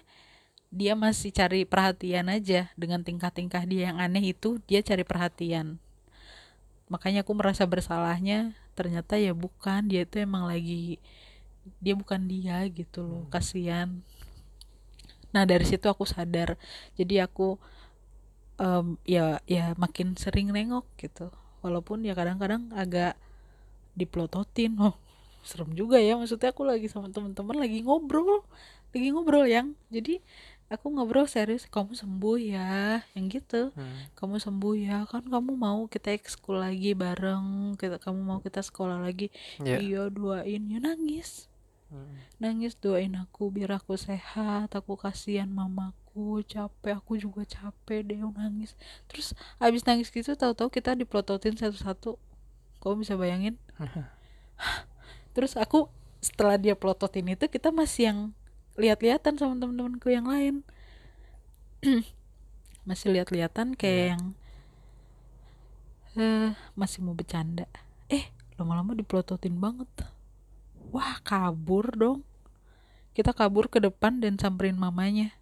dia 0.72 0.94
masih 0.96 1.32
cari 1.36 1.64
perhatian 1.68 2.28
aja. 2.32 2.72
Dengan 2.80 3.04
tingkah-tingkah 3.04 3.64
dia 3.68 3.92
yang 3.92 3.98
aneh 4.00 4.32
itu 4.36 4.60
dia 4.68 4.80
cari 4.84 5.04
perhatian. 5.04 5.80
Makanya 6.88 7.24
aku 7.28 7.34
merasa 7.36 7.68
bersalahnya. 7.68 8.56
Ternyata 8.78 9.18
ya 9.18 9.34
bukan 9.34 9.90
dia 9.90 10.06
itu 10.06 10.22
emang 10.22 10.46
lagi 10.46 11.02
dia 11.84 11.98
bukan 11.98 12.30
dia 12.32 12.64
gitu 12.72 13.04
loh 13.04 13.24
kasihan. 13.28 14.00
Nah 15.36 15.44
dari 15.44 15.66
situ 15.68 15.84
aku 15.92 16.08
sadar. 16.08 16.56
Jadi 16.96 17.20
aku 17.20 17.60
em, 18.62 18.96
ya 19.04 19.42
ya 19.50 19.74
makin 19.76 20.16
sering 20.16 20.54
nengok 20.54 20.86
gitu 21.02 21.28
walaupun 21.66 22.06
ya 22.06 22.14
kadang-kadang 22.14 22.70
agak 22.74 23.18
diplototin. 23.98 24.78
Oh 24.78 24.96
serem 25.48 25.72
juga 25.72 25.98
ya. 25.98 26.20
Maksudnya 26.20 26.52
aku 26.52 26.68
lagi 26.68 26.92
sama 26.92 27.08
teman-teman 27.08 27.56
lagi 27.58 27.80
ngobrol. 27.82 28.44
Lagi 28.92 29.08
ngobrol 29.16 29.48
yang. 29.48 29.74
Jadi 29.88 30.20
aku 30.68 30.92
ngobrol 30.92 31.24
serius 31.32 31.64
kamu 31.72 31.96
sembuh 31.96 32.38
ya. 32.38 33.02
Yang 33.16 33.26
gitu. 33.42 33.62
Hmm. 33.74 34.12
kamu 34.20 34.36
sembuh 34.44 34.76
ya. 34.76 34.98
Kan 35.08 35.32
kamu 35.32 35.56
mau 35.56 35.88
kita 35.88 36.12
ekskul 36.12 36.60
lagi 36.60 36.92
bareng. 36.92 37.80
Kita 37.80 37.98
kamu 38.04 38.20
mau 38.20 38.40
kita 38.44 38.60
sekolah 38.60 39.00
lagi. 39.00 39.32
Ya. 39.64 39.80
iya 39.80 40.12
doain. 40.12 40.68
Ya 40.68 40.80
nangis. 40.84 41.48
Hmm. 41.88 42.20
nangis 42.36 42.76
doain 42.76 43.16
aku 43.16 43.48
biar 43.48 43.80
aku 43.80 43.96
sehat 43.96 44.68
aku 44.76 45.00
kasihan 45.00 45.48
mamaku 45.48 46.07
capek 46.46 46.94
aku 47.00 47.14
juga 47.22 47.42
capek 47.46 48.04
deh 48.06 48.20
nangis. 48.22 48.74
Terus 49.10 49.38
abis 49.62 49.84
nangis 49.86 50.10
gitu 50.10 50.34
tahu-tahu 50.34 50.70
kita 50.74 50.98
diplototin 50.98 51.56
satu-satu. 51.56 52.18
Kamu 52.82 53.02
bisa 53.02 53.18
bayangin? 53.18 53.58
Terus 55.38 55.54
aku 55.58 55.90
setelah 56.18 56.58
dia 56.58 56.74
plototin 56.74 57.30
itu 57.30 57.46
kita 57.46 57.70
masih 57.70 58.04
yang 58.10 58.20
lihat-lihatan 58.78 59.38
sama 59.38 59.58
temen-temenku 59.58 60.10
yang 60.10 60.26
lain. 60.26 60.66
Masih 62.90 63.14
lihat-lihatan 63.14 63.78
kayak 63.78 63.94
Iya. 63.94 64.08
yang 64.16 64.24
eh 66.18 66.52
masih 66.74 67.06
mau 67.06 67.14
bercanda. 67.14 67.70
Eh 68.10 68.34
lama-lama 68.58 68.98
diplototin 68.98 69.54
banget. 69.62 69.86
Wah 70.90 71.22
kabur 71.22 71.94
dong. 71.94 72.26
Kita 73.14 73.38
kabur 73.38 73.70
ke 73.70 73.78
depan 73.78 74.18
dan 74.24 74.42
samperin 74.42 74.80
mamanya 74.82 75.37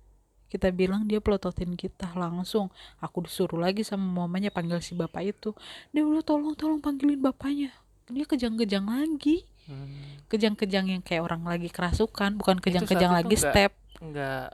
kita 0.56 0.72
bilang 0.72 1.04
dia 1.04 1.20
pelototin 1.20 1.76
kita 1.76 2.15
langsung. 2.15 2.72
Aku 3.04 3.28
disuruh 3.28 3.60
lagi 3.60 3.84
sama 3.84 4.24
mamanya 4.24 4.50
panggil 4.56 4.80
si 4.80 4.96
bapak 4.96 5.36
itu. 5.36 5.52
Dia 5.91 6.08
udah 6.08 6.24
tolong 6.24 6.56
tolong 6.56 6.80
panggilin 6.80 7.20
bapaknya. 7.20 7.76
Dia 8.08 8.24
kejang-kejang 8.24 8.88
lagi. 8.88 9.44
Hmm. 9.65 10.22
kejang-kejang 10.30 10.94
yang 10.94 11.02
kayak 11.02 11.26
orang 11.26 11.41
lagi 11.41 11.74
kerasukan 11.74 12.38
bukan 12.38 12.62
kejang-kejang 12.62 13.10
lagi 13.10 13.34
nggak- 13.34 13.50
step. 13.50 13.72
Nggak, 13.98 14.54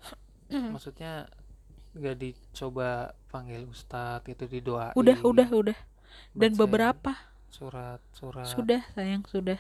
maksudnya 0.72 1.28
nggak 1.92 2.16
dicoba 2.16 3.12
panggil 3.28 3.68
ustadz 3.68 4.32
itu 4.32 4.48
didoain. 4.48 4.96
udah 4.96 5.20
udah 5.20 5.48
udah. 5.52 5.78
Dan 6.32 6.56
beberapa. 6.56 7.28
surat 7.52 8.00
surat. 8.16 8.48
sudah 8.48 8.88
sayang 8.96 9.28
sudah. 9.28 9.60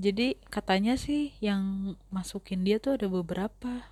Jadi 0.00 0.40
katanya 0.48 0.96
sih 0.96 1.36
yang 1.44 1.92
masukin 2.08 2.64
dia 2.64 2.80
tuh 2.80 2.96
ada 2.96 3.12
beberapa 3.12 3.91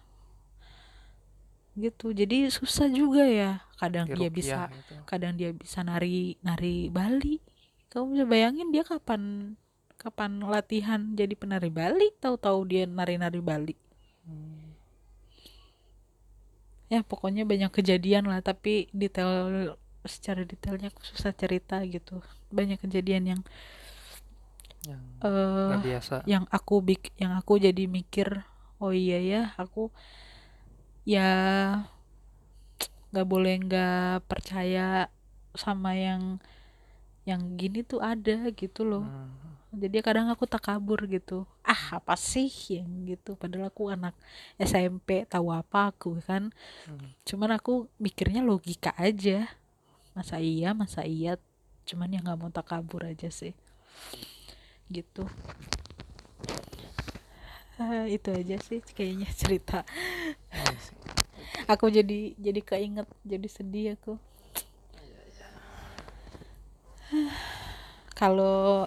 gitu 1.74 2.10
jadi 2.10 2.50
susah 2.50 2.90
juga 2.90 3.22
ya 3.24 3.62
kadang 3.76 4.10
dia 4.10 4.28
bisa 4.28 4.66
Diruqyah 4.66 4.68
gitu. 4.74 4.94
kadang 5.06 5.32
dia 5.38 5.50
bisa 5.54 5.80
nari 5.80 6.34
nari 6.42 6.90
Bali 6.90 7.38
kamu 7.88 8.06
bisa 8.14 8.24
bayangin 8.26 8.68
dia 8.70 8.82
kapan 8.82 9.54
kapan 9.96 10.40
latihan 10.42 11.12
jadi 11.12 11.32
penari 11.34 11.68
Bali 11.68 12.10
tahu-tahu 12.18 12.58
dia 12.66 12.84
nari-nari 12.86 13.40
Bali 13.40 13.76
Hmm. 14.20 14.76
ya 16.86 17.00
pokoknya 17.02 17.42
banyak 17.42 17.72
kejadian 17.72 18.26
lah 18.26 18.42
tapi 18.42 18.86
detail 18.92 19.74
secara 20.04 20.42
detailnya 20.44 20.92
aku 20.92 21.02
susah 21.02 21.32
cerita 21.32 21.80
gitu 21.84 22.20
banyak 22.48 22.78
kejadian 22.78 23.24
yang 23.26 23.40
Yang 24.86 25.02
nggak 25.20 25.82
biasa. 25.84 26.14
yang 26.24 26.44
aku 26.48 26.74
bik 26.80 27.12
yang 27.16 27.32
aku 27.34 27.58
jadi 27.58 27.84
mikir 27.84 28.44
oh 28.78 28.90
iya 28.90 29.18
ya 29.20 29.42
aku 29.56 29.92
ya 31.08 31.28
nggak 33.10 33.26
boleh 33.26 33.54
nggak 33.66 34.26
percaya 34.30 35.10
sama 35.58 35.98
yang 35.98 36.38
yang 37.26 37.58
gini 37.58 37.82
tuh 37.82 38.00
ada 38.00 38.48
gitu 38.54 38.86
loh. 38.86 39.04
Hmm. 39.04 39.58
jadi 39.70 40.02
kadang 40.02 40.26
aku 40.30 40.50
tak 40.50 40.66
kabur 40.66 40.98
gitu. 41.06 41.46
Ah 41.62 41.98
apa 42.02 42.18
sih 42.18 42.50
yang 42.70 43.06
gitu? 43.06 43.38
Padahal 43.38 43.70
aku 43.70 43.90
anak 43.90 44.14
SMP 44.58 45.26
tahu 45.26 45.54
apa 45.54 45.94
aku 45.94 46.18
kan. 46.22 46.50
Hmm. 46.86 47.10
cuman 47.26 47.58
aku 47.58 47.86
mikirnya 47.98 48.42
logika 48.42 48.94
aja. 48.98 49.46
Masa 50.16 50.42
iya 50.42 50.74
masa 50.74 51.06
iya. 51.06 51.38
Cuman 51.86 52.10
yang 52.10 52.26
nggak 52.26 52.38
mau 52.38 52.50
tak 52.50 52.66
kabur 52.70 53.06
aja 53.06 53.30
sih. 53.30 53.54
Gitu 54.90 55.26
itu 58.16 58.28
aja 58.30 58.56
sih 58.60 58.80
kayaknya 58.94 59.28
cerita. 59.40 59.84
Iya 60.52 61.10
aku 61.66 61.86
jadi 61.90 62.34
jadi 62.38 62.60
keinget 62.62 63.08
jadi 63.26 63.48
sedih 63.50 63.86
aku. 63.98 64.18
Kalau 68.20 68.86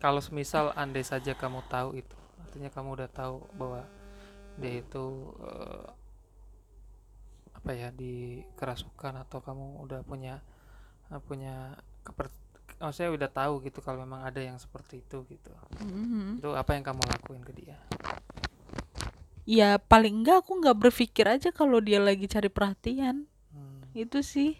kalau 0.00 0.20
semisal 0.24 0.72
andai 0.76 1.04
saja 1.04 1.36
kamu 1.36 1.60
tahu 1.68 1.92
itu 2.00 2.16
artinya 2.40 2.72
kamu 2.72 2.88
udah 2.96 3.10
tahu 3.12 3.44
bahwa 3.52 3.84
dia 4.56 4.80
itu 4.80 5.36
uh, 5.44 5.92
apa 7.52 7.70
ya 7.76 7.92
di 7.92 8.40
kerasukan 8.56 9.20
atau 9.28 9.44
kamu 9.44 9.84
udah 9.84 10.00
punya 10.04 10.40
uh, 11.12 11.20
punya 11.20 11.76
keper 12.00 12.32
maksudnya 12.80 13.10
udah 13.16 13.30
tahu 13.38 13.54
gitu 13.66 13.78
kalau 13.84 13.98
memang 14.04 14.20
ada 14.28 14.40
yang 14.40 14.56
seperti 14.64 14.94
itu 15.04 15.18
gitu. 15.28 15.52
mm, 15.80 16.40
Itu 16.40 16.48
apa 16.56 16.70
yang 16.76 16.84
kamu 16.88 17.02
lakuin 17.12 17.42
ke 17.44 17.52
dia? 17.54 17.76
ya 19.48 19.70
paling 19.90 20.14
enggak 20.22 20.36
aku 20.46 20.52
nggak 20.62 20.78
berpikir 20.82 21.26
aja 21.34 21.48
kalau 21.58 21.78
dia 21.82 21.98
lagi 22.00 22.26
cari 22.30 22.48
perhatian 22.52 23.16
Hmm. 23.50 23.82
itu 23.98 24.18
sih 24.22 24.50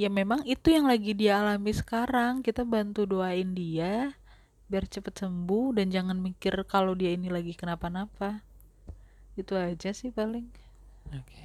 ya 0.00 0.08
memang 0.18 0.40
itu 0.54 0.68
yang 0.76 0.86
lagi 0.92 1.12
dia 1.20 1.32
alami 1.40 1.72
sekarang 1.80 2.32
kita 2.46 2.62
bantu 2.74 3.02
doain 3.12 3.50
dia 3.60 3.92
biar 4.70 4.84
cepet 4.94 5.14
sembuh 5.22 5.66
dan 5.76 5.86
jangan 5.96 6.18
mikir 6.26 6.54
kalau 6.74 6.92
dia 7.00 7.10
ini 7.18 7.28
lagi 7.36 7.52
kenapa-napa 7.60 8.30
itu 9.40 9.54
aja 9.68 9.90
sih 10.00 10.10
paling 10.18 10.46
Oke. 11.14 11.44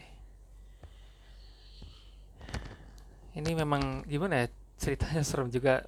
Ini 3.38 3.52
memang 3.56 4.04
gimana 4.10 4.43
ya 4.43 4.47
ceritanya 4.80 5.22
serem 5.22 5.52
juga. 5.52 5.84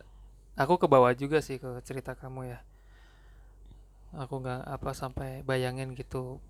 Aku 0.59 0.75
ke 0.75 0.85
bawah 0.85 1.15
juga 1.15 1.39
sih 1.39 1.57
ke 1.57 1.79
cerita 1.81 2.11
kamu 2.13 2.51
ya. 2.51 2.59
Aku 4.11 4.43
nggak 4.43 4.67
apa 4.67 4.91
sampai 4.91 5.39
bayangin 5.41 5.95
gitu 5.95 6.43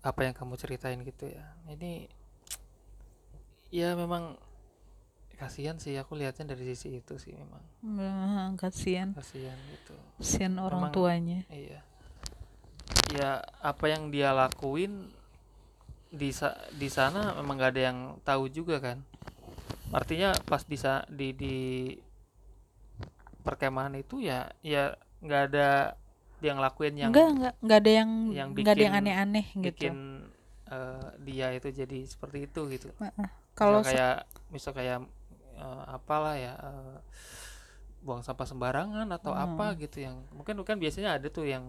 apa 0.00 0.22
yang 0.22 0.34
kamu 0.38 0.54
ceritain 0.54 1.02
gitu 1.02 1.26
ya. 1.26 1.42
Ini 1.66 2.06
ya 3.74 3.92
memang 3.98 4.38
kasihan 5.38 5.78
sih 5.78 5.94
aku 5.94 6.18
lihatnya 6.18 6.50
dari 6.50 6.66
sisi 6.66 6.98
itu 6.98 7.14
sih 7.14 7.30
memang 7.30 7.62
Wah, 7.94 8.50
kasihan 8.58 9.14
kasihan 9.14 9.54
gitu. 9.70 9.94
kasihan 10.18 10.58
orang 10.58 10.90
Memang 10.90 10.94
tuanya 10.94 11.38
Iya. 11.46 11.78
Ya 13.14 13.30
apa 13.62 13.86
yang 13.86 14.10
dia 14.10 14.34
lakuin 14.34 15.14
di 16.10 16.34
sa- 16.34 16.58
di 16.74 16.90
sana 16.90 17.38
memang 17.38 17.54
gak 17.54 17.70
ada 17.76 17.82
yang 17.92 17.98
tahu 18.26 18.50
juga 18.50 18.80
kan. 18.82 18.98
Artinya 19.92 20.36
pas 20.44 20.62
di 20.64 20.76
sa- 20.76 21.06
di 21.08 21.32
di 21.32 21.54
perkemahan 23.46 23.94
itu 23.96 24.20
ya 24.20 24.50
ya 24.60 24.92
nggak 25.24 25.42
ada 25.50 25.96
dia 26.38 26.52
ngelakuin 26.54 26.94
yang 26.94 27.10
enggak 27.10 27.28
enggak 27.34 27.54
enggak 27.64 27.78
ada 27.82 27.90
yang 27.90 28.10
yang 28.30 28.48
enggak 28.54 28.74
ada 28.76 28.82
yang 28.86 28.94
aneh-aneh 29.00 29.46
gitu 29.58 29.64
bikin 29.64 29.94
eh, 30.68 31.06
dia 31.24 31.46
itu 31.56 31.68
jadi 31.72 31.98
seperti 32.04 32.38
itu 32.46 32.60
gitu. 32.70 32.88
kalau 33.56 33.80
Misal 33.82 33.88
kayak 33.90 34.14
misal 34.54 34.72
kayak 34.76 34.98
eh, 35.58 35.82
apalah 35.90 36.34
ya 36.38 36.52
eh, 36.54 36.96
buang 38.04 38.22
sampah 38.22 38.46
sembarangan 38.46 39.08
atau 39.10 39.32
Hmm. 39.34 39.42
apa 39.46 39.74
gitu 39.82 39.98
yang 40.06 40.16
mungkin 40.30 40.54
kan 40.62 40.78
biasanya 40.78 41.18
ada 41.18 41.26
tuh 41.28 41.46
yang 41.50 41.64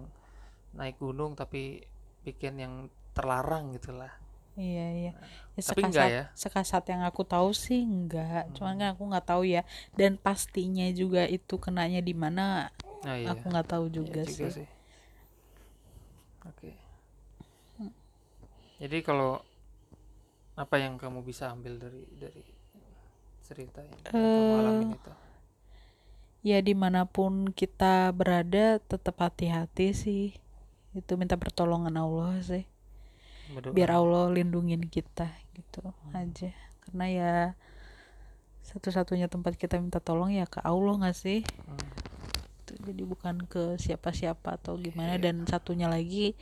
naik 0.78 1.02
gunung 1.02 1.34
tapi 1.34 1.82
bikin 2.26 2.62
yang 2.62 2.74
terlarang 3.18 3.74
gitu 3.76 3.92
lah. 3.96 4.14
Iya 4.60 4.86
iya. 5.00 5.12
Ya, 5.56 5.62
tapi 5.70 5.82
enggak 5.88 6.08
ya? 6.16 6.24
sekasat 6.42 6.84
yang 6.92 7.02
aku 7.10 7.22
tahu 7.34 7.50
sih 7.66 7.80
enggak. 7.94 8.44
Cuman 8.56 8.74
Hmm. 8.74 8.80
kan 8.80 8.88
aku 8.94 9.04
nggak 9.10 9.28
tahu 9.32 9.44
ya. 9.56 9.62
Dan 10.00 10.12
pastinya 10.26 10.88
juga 11.02 11.22
itu 11.38 11.56
kenanya 11.66 12.00
di 12.10 12.14
mana 12.24 12.46
Nah, 13.04 13.16
iya. 13.20 13.30
aku 13.32 13.44
nggak 13.52 13.68
tahu 13.72 13.86
Iya 14.00 14.16
juga, 14.16 14.22
juga 14.28 14.48
sih. 14.50 14.52
sih. 14.56 14.68
Oke. 16.48 16.74
Jadi 18.80 18.98
kalau 19.04 19.44
apa 20.64 20.76
yang 20.84 20.94
kamu 21.02 21.20
bisa 21.30 21.44
ambil 21.56 21.74
dari 21.84 22.04
dari 22.22 22.44
cerita 23.46 23.82
yang 23.84 24.00
kamu 24.36 24.52
Eh, 24.54 24.60
alamin 24.60 24.96
itu? 25.00 25.12
Ya 26.50 26.60
di 26.68 26.74
mana 26.84 27.02
pun 27.16 27.34
kita 27.60 27.96
berada 28.20 28.66
tetap 28.92 29.16
hati-hati 29.24 29.88
sih. 30.04 30.24
Itu 31.00 31.12
minta 31.22 31.36
pertolongan 31.44 31.96
Allah 32.04 32.34
sih. 32.50 32.64
Berdoa. 33.50 33.74
Biar 33.74 33.90
Allah 33.94 34.30
lindungin 34.30 34.86
kita 34.86 35.28
gitu 35.58 35.82
Hmm. 35.82 36.14
aja. 36.14 36.54
Karena 36.86 37.06
ya 37.10 37.34
satu-satunya 38.62 39.26
tempat 39.26 39.58
kita 39.58 39.82
minta 39.82 39.98
tolong 39.98 40.30
ya 40.30 40.46
ke 40.46 40.62
Allah 40.62 40.94
nggak 41.02 41.18
sih? 41.18 41.42
Hmm. 41.66 41.82
Gitu. 42.62 42.74
Jadi 42.86 43.04
bukan 43.04 43.36
ke 43.50 43.76
siapa-siapa 43.82 44.62
atau 44.62 44.78
gimana. 44.78 45.18
Iya. 45.18 45.30
Dan 45.30 45.50
satunya 45.50 45.90
lagi 45.90 46.38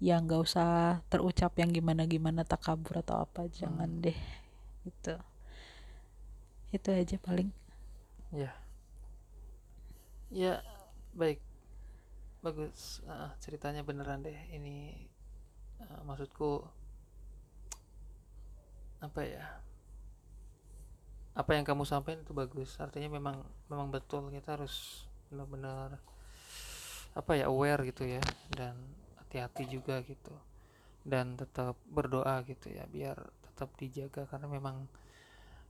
ya 0.00 0.16
nggak 0.16 0.40
usah 0.40 1.02
terucap 1.10 1.52
yang 1.58 1.74
gimana-gimana 1.74 2.46
takabur 2.46 3.02
atau 3.02 3.18
apa. 3.26 3.50
Jangan 3.50 3.90
Hmm. 3.90 4.02
deh. 4.06 4.18
Gitu. 4.86 5.14
Itu 6.70 6.88
aja 6.94 7.16
paling. 7.18 7.50
Ya. 8.30 8.54
Ya, 10.30 10.62
baik. 11.18 11.42
Bagus. 12.40 13.02
Ah, 13.10 13.34
ceritanya 13.42 13.82
beneran 13.82 14.22
deh. 14.22 14.38
Ini 14.54 15.09
ah, 15.88 16.02
maksudku 16.04 16.64
apa 19.00 19.20
ya? 19.24 19.44
Apa 21.32 21.56
yang 21.56 21.64
kamu 21.64 21.88
sampaikan 21.88 22.20
itu 22.20 22.36
bagus. 22.36 22.76
Artinya 22.76 23.08
memang 23.08 23.40
memang 23.72 23.88
betul. 23.88 24.28
Kita 24.28 24.60
harus 24.60 25.08
benar-benar 25.32 25.96
apa 27.16 27.32
ya 27.34 27.48
aware 27.48 27.80
gitu 27.88 28.04
ya. 28.04 28.20
Dan 28.52 28.76
hati-hati 29.24 29.64
juga 29.72 30.04
gitu. 30.04 30.36
Dan 31.00 31.40
tetap 31.40 31.80
berdoa 31.88 32.44
gitu 32.44 32.68
ya 32.68 32.84
biar 32.92 33.16
tetap 33.48 33.72
dijaga. 33.80 34.28
Karena 34.28 34.46
memang 34.52 34.84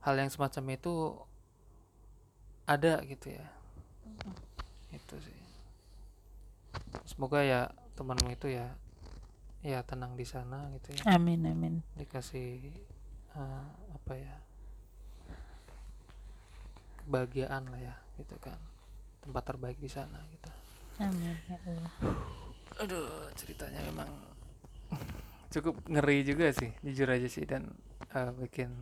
hal 0.03 0.15
yang 0.19 0.27
semacam 0.27 0.75
itu 0.75 1.15
ada 2.67 2.99
gitu 3.07 3.31
ya. 3.31 3.47
Itu 4.91 5.15
sih. 5.23 5.39
Semoga 7.07 7.47
ya 7.47 7.71
temanmu 7.95 8.35
itu 8.35 8.51
ya 8.51 8.75
ya 9.61 9.85
tenang 9.85 10.17
di 10.17 10.25
sana 10.25 10.69
gitu 10.73 10.97
ya. 10.97 11.13
Amin 11.13 11.45
amin. 11.45 11.85
dikasih 11.93 12.73
eh, 13.37 13.65
apa 13.93 14.13
ya 14.17 14.35
kebahagiaan 17.05 17.69
lah 17.69 17.81
ya 17.81 17.95
gitu 18.17 18.35
kan. 18.41 18.57
Tempat 19.21 19.43
terbaik 19.53 19.77
di 19.77 19.89
sana 19.89 20.17
gitu. 20.33 20.49
Amin 21.01 21.37
ya 21.45 21.57
Allah. 21.65 21.93
aduh 22.79 23.29
ceritanya 23.35 23.83
memang 23.83 24.07
cukup 25.51 25.75
ngeri 25.91 26.23
juga 26.23 26.49
sih 26.55 26.71
jujur 26.81 27.11
aja 27.11 27.27
sih 27.27 27.43
dan 27.43 27.67
eh, 28.15 28.31
bikin 28.41 28.73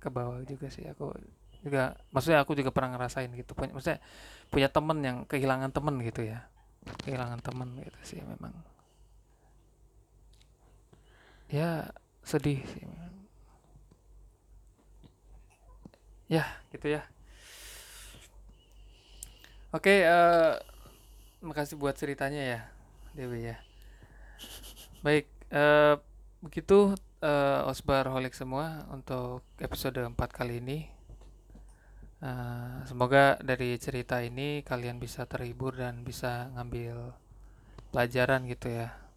ke 0.00 0.08
bawah 0.08 0.40
juga 0.48 0.72
sih. 0.72 0.88
Aku 0.88 1.12
juga 1.60 2.00
maksudnya 2.16 2.40
aku 2.40 2.56
juga 2.56 2.72
pernah 2.72 2.96
ngerasain 2.96 3.28
gitu. 3.36 3.52
Punya 3.52 3.76
maksudnya 3.76 4.00
punya 4.48 4.72
temen 4.72 4.98
yang 5.04 5.18
kehilangan 5.28 5.68
temen 5.68 6.00
gitu 6.00 6.24
ya. 6.24 6.48
Kehilangan 7.04 7.44
temen 7.44 7.76
gitu 7.84 8.00
sih 8.16 8.20
memang 8.24 8.56
ya 11.48 11.88
sedih 12.24 12.60
sih. 12.60 12.84
Ya 16.28 16.44
gitu 16.72 16.92
ya. 16.92 17.02
Oke 19.72 20.04
eh 20.04 20.52
makasih 21.40 21.76
buat 21.80 21.96
ceritanya 21.96 22.42
ya 22.44 22.60
Dewi 23.16 23.48
ya. 23.52 23.56
Baik 25.00 25.26
eh 25.48 25.96
begitu 26.44 26.92
eh, 27.24 27.60
Osbar 27.70 28.12
Holik 28.12 28.36
semua 28.36 28.84
untuk 28.92 29.42
episode 29.58 29.98
4 30.04 30.14
kali 30.28 30.60
ini. 30.60 30.78
Eh, 32.18 32.76
semoga 32.84 33.38
dari 33.40 33.78
cerita 33.80 34.20
ini 34.20 34.60
kalian 34.66 34.98
bisa 35.00 35.24
terhibur 35.24 35.78
dan 35.78 36.02
bisa 36.04 36.50
ngambil 36.58 37.14
pelajaran 37.94 38.44
gitu 38.50 38.68
ya 38.68 39.07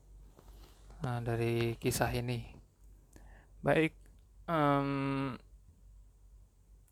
eh, 1.06 1.20
dari 1.28 1.56
kisah 1.82 2.12
ini 2.14 2.40
baik 3.62 3.94
em, 4.50 4.90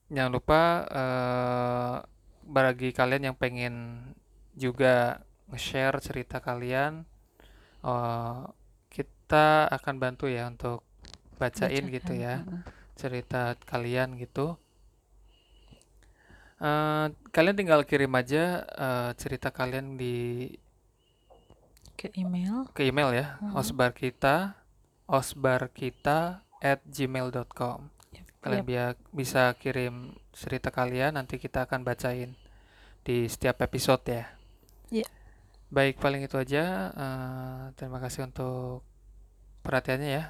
jangan 0.10 0.32
lupa 0.34 0.62
eh, 1.02 1.96
bagi 2.50 2.90
kalian 2.94 3.34
yang 3.34 3.38
pengen 3.38 3.76
juga 4.58 5.22
nge-share 5.50 5.98
cerita 6.02 6.38
kalian 6.42 7.06
eh, 7.86 8.42
kita 8.90 9.70
akan 9.70 9.96
bantu 10.02 10.26
ya 10.30 10.50
untuk 10.50 10.82
bacain 11.40 11.86
gitu 11.90 12.14
Bacakan, 12.14 12.26
ya 12.26 12.36
mm-mm. 12.44 12.62
cerita 13.00 13.56
kalian 13.70 14.18
gitu 14.20 14.58
Eh, 16.60 17.08
kalian 17.32 17.56
tinggal 17.56 17.82
kirim 17.88 18.12
aja 18.20 18.68
eh, 18.68 19.12
cerita 19.16 19.48
kalian 19.48 19.96
di 19.96 20.16
Ke 22.00 22.08
email. 22.16 22.64
ke 22.72 22.88
email 22.88 23.12
ya 23.12 23.36
Mhm. 23.38 23.54
osbar 23.54 23.92
kita 23.92 24.56
osbarkita 25.04 26.42
at 26.60 26.80
gmail.com 26.86 27.92
kalian 28.40 28.64
bia- 28.64 28.96
bisa 29.12 29.52
kirim 29.54 30.16
cerita 30.32 30.72
kalian 30.72 31.20
nanti 31.20 31.36
kita 31.36 31.68
akan 31.68 31.84
bacain 31.84 32.40
di 33.04 33.28
setiap 33.28 33.60
episode 33.60 34.00
ya 34.08 34.32
Iya. 34.90 35.08
baik 35.68 36.00
paling 36.00 36.24
itu 36.24 36.36
aja 36.36 36.64
Eh, 36.90 37.64
terima 37.76 38.00
kasih 38.00 38.24
untuk 38.24 38.88
perhatiannya 39.60 40.10
ya 40.10 40.26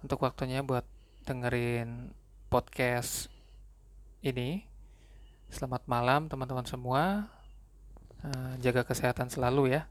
untuk 0.00 0.20
waktunya 0.20 0.60
buat 0.60 0.84
dengerin 1.24 2.12
podcast 2.46 3.32
ini 4.20 4.68
Selamat 5.48 5.82
malam 5.84 6.30
teman-teman 6.30 6.62
semua. 6.62 7.26
Eh, 8.22 8.54
jaga 8.60 8.86
kesehatan 8.86 9.26
selalu 9.26 9.74
ya. 9.74 9.90